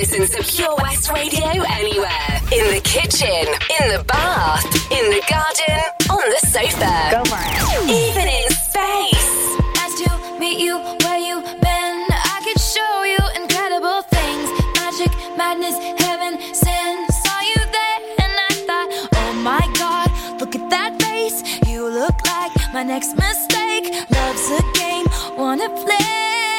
Listen 0.00 0.26
to 0.26 0.42
Pure 0.42 0.76
West 0.76 1.10
Radio 1.10 1.46
anywhere. 1.46 2.29
In 2.52 2.66
the 2.74 2.80
kitchen, 2.82 3.46
in 3.78 3.84
the 3.94 4.02
bath, 4.08 4.64
in 4.90 5.10
the 5.10 5.22
garden, 5.30 5.80
on 6.10 6.24
the 6.34 6.40
sofa. 6.48 6.94
Go 7.14 7.22
for 7.30 7.38
it. 7.38 7.86
Even 7.88 8.26
in 8.26 8.50
space. 8.50 9.30
Nice 9.78 9.94
to 10.02 10.38
meet 10.40 10.58
you 10.58 10.76
where 11.04 11.18
you 11.18 11.42
been. 11.42 11.98
I 12.10 12.40
could 12.42 12.60
show 12.60 13.04
you 13.04 13.22
incredible 13.40 14.02
things. 14.10 14.50
Magic, 14.74 15.12
madness, 15.38 15.78
heaven, 16.02 16.42
sin. 16.52 17.06
Saw 17.22 17.40
you 17.40 17.60
there 17.76 18.00
and 18.18 18.32
I 18.48 18.52
thought, 18.66 18.88
oh 19.14 19.32
my 19.44 19.64
god, 19.78 20.10
look 20.40 20.56
at 20.56 20.68
that 20.70 21.00
face. 21.00 21.44
You 21.68 21.88
look 21.88 22.18
like 22.26 22.52
my 22.74 22.82
next 22.82 23.14
mistake. 23.16 23.94
Love's 24.10 24.50
a 24.50 24.62
game, 24.74 25.06
wanna 25.38 25.68
play. 25.70 26.49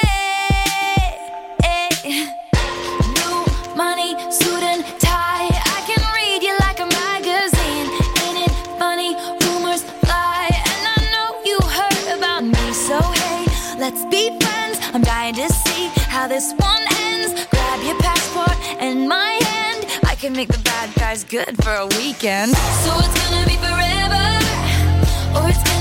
I'm 15.31 15.37
to 15.37 15.53
see 15.53 15.87
how 16.09 16.27
this 16.27 16.51
one 16.57 16.81
ends. 17.03 17.45
Grab 17.45 17.81
your 17.85 17.97
passport 17.99 18.57
and 18.81 19.07
my 19.07 19.39
hand. 19.41 19.85
I 20.03 20.13
can 20.13 20.33
make 20.33 20.49
the 20.49 20.59
bad 20.59 20.93
guys 20.95 21.23
good 21.23 21.55
for 21.63 21.73
a 21.73 21.87
weekend. 21.97 22.51
So 22.51 22.91
it's 22.99 23.15
gonna 23.29 23.47
be 23.47 23.55
forever, 23.55 24.25
or 25.39 25.47
it's 25.47 25.63
gonna 25.63 25.80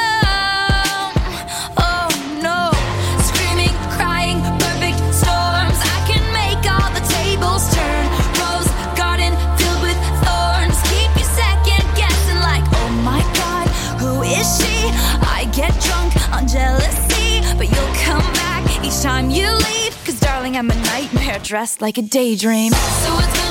Darling, 20.51 20.71
I'm 20.71 20.77
a 20.77 20.81
nightmare 20.83 21.39
dressed 21.39 21.81
like 21.81 21.97
a 21.97 22.01
daydream. 22.01 22.73
So 22.73 23.50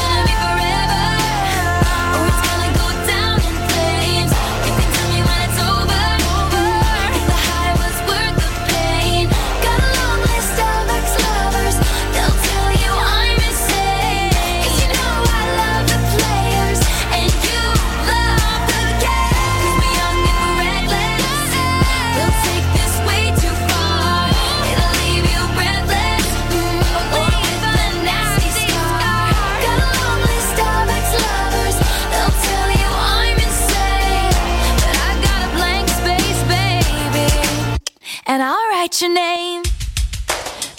your 39.01 39.13
name? 39.13 39.63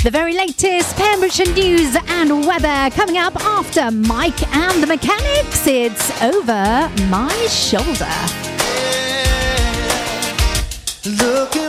The 0.05 0.11
very 0.11 0.35
latest 0.35 0.97
Pembrokeshire 0.97 1.53
news 1.55 1.97
and 2.09 2.47
weather 2.47 2.95
coming 2.95 3.17
up 3.19 3.35
after 3.45 3.91
Mike 3.91 4.41
and 4.55 4.83
the 4.83 4.87
Mechanics. 4.87 5.67
It's 5.67 6.23
over 6.23 6.91
my 7.09 7.33
shoulder. 7.49 8.07
Yeah, 11.05 11.62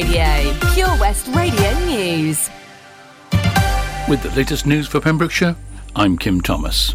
Radio, 0.00 0.58
Pure 0.72 0.98
West 0.98 1.26
Radio 1.34 1.78
News. 1.80 2.48
With 4.08 4.22
the 4.22 4.32
latest 4.34 4.64
news 4.64 4.88
for 4.88 4.98
Pembrokeshire, 4.98 5.54
I'm 5.94 6.16
Kim 6.16 6.40
Thomas. 6.40 6.94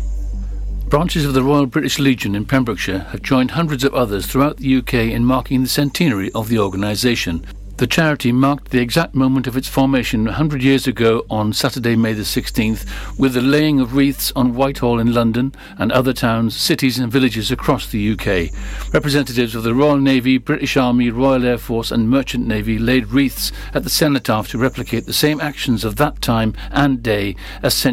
Branches 0.90 1.24
of 1.24 1.36
the 1.36 1.44
Royal 1.44 1.68
British 1.68 2.00
Legion 2.00 2.34
in 2.34 2.46
Pembrokeshire 2.46 3.02
have 3.12 3.22
joined 3.22 3.52
hundreds 3.52 3.84
of 3.84 3.94
others 3.94 4.26
throughout 4.26 4.58
the 4.58 4.78
UK 4.78 4.96
in 4.96 5.24
marking 5.24 5.62
the 5.62 5.70
centenary 5.70 6.32
of 6.32 6.50
the 6.50 6.58
organisation, 6.58 7.46
the 7.78 7.88
charity 7.88 8.32
marked 8.32 8.72
the 8.72 8.80
exact 8.80 9.16
moment 9.16 9.48
of 9.48 9.58
its 9.58 9.68
formation 9.68 10.24
100 10.24 10.64
years 10.64 10.88
ago 10.88 11.26
on 11.30 11.52
Saturday, 11.52 11.98
May 11.98 12.14
the 12.14 12.24
16th, 12.24 12.86
with 13.20 13.34
the 13.34 13.42
laying 13.42 13.82
of 13.82 13.94
wreaths 13.94 14.32
on 14.34 14.56
Whitehall 14.56 14.98
in 14.98 15.14
London 15.14 15.54
and 15.78 15.92
other 15.92 16.14
towns, 16.14 16.56
cities, 16.56 16.98
and 16.98 17.12
villages 17.12 17.52
across 17.52 17.88
the 17.88 18.14
UK. 18.14 18.50
Representatives 18.94 19.56
of 19.56 19.64
the 19.64 19.74
Royal 19.74 19.98
Navy, 19.98 20.38
British 20.38 20.78
Army, 20.78 21.10
Royal 21.10 21.44
Air 21.44 21.58
Force, 21.58 21.92
and 21.92 22.10
Merchant 22.10 22.48
Navy 22.48 22.80
laid 22.80 23.08
wreaths 23.08 23.52
at 23.74 23.84
the 23.84 23.90
cenotaph 23.90 24.48
to 24.52 24.58
replicate 24.58 25.06
the 25.06 25.12
same 25.12 25.42
actions 25.42 25.84
of 25.84 25.98
that 25.98 26.22
time 26.22 26.54
and 26.72 27.04
day 27.04 27.36
as 27.62 27.74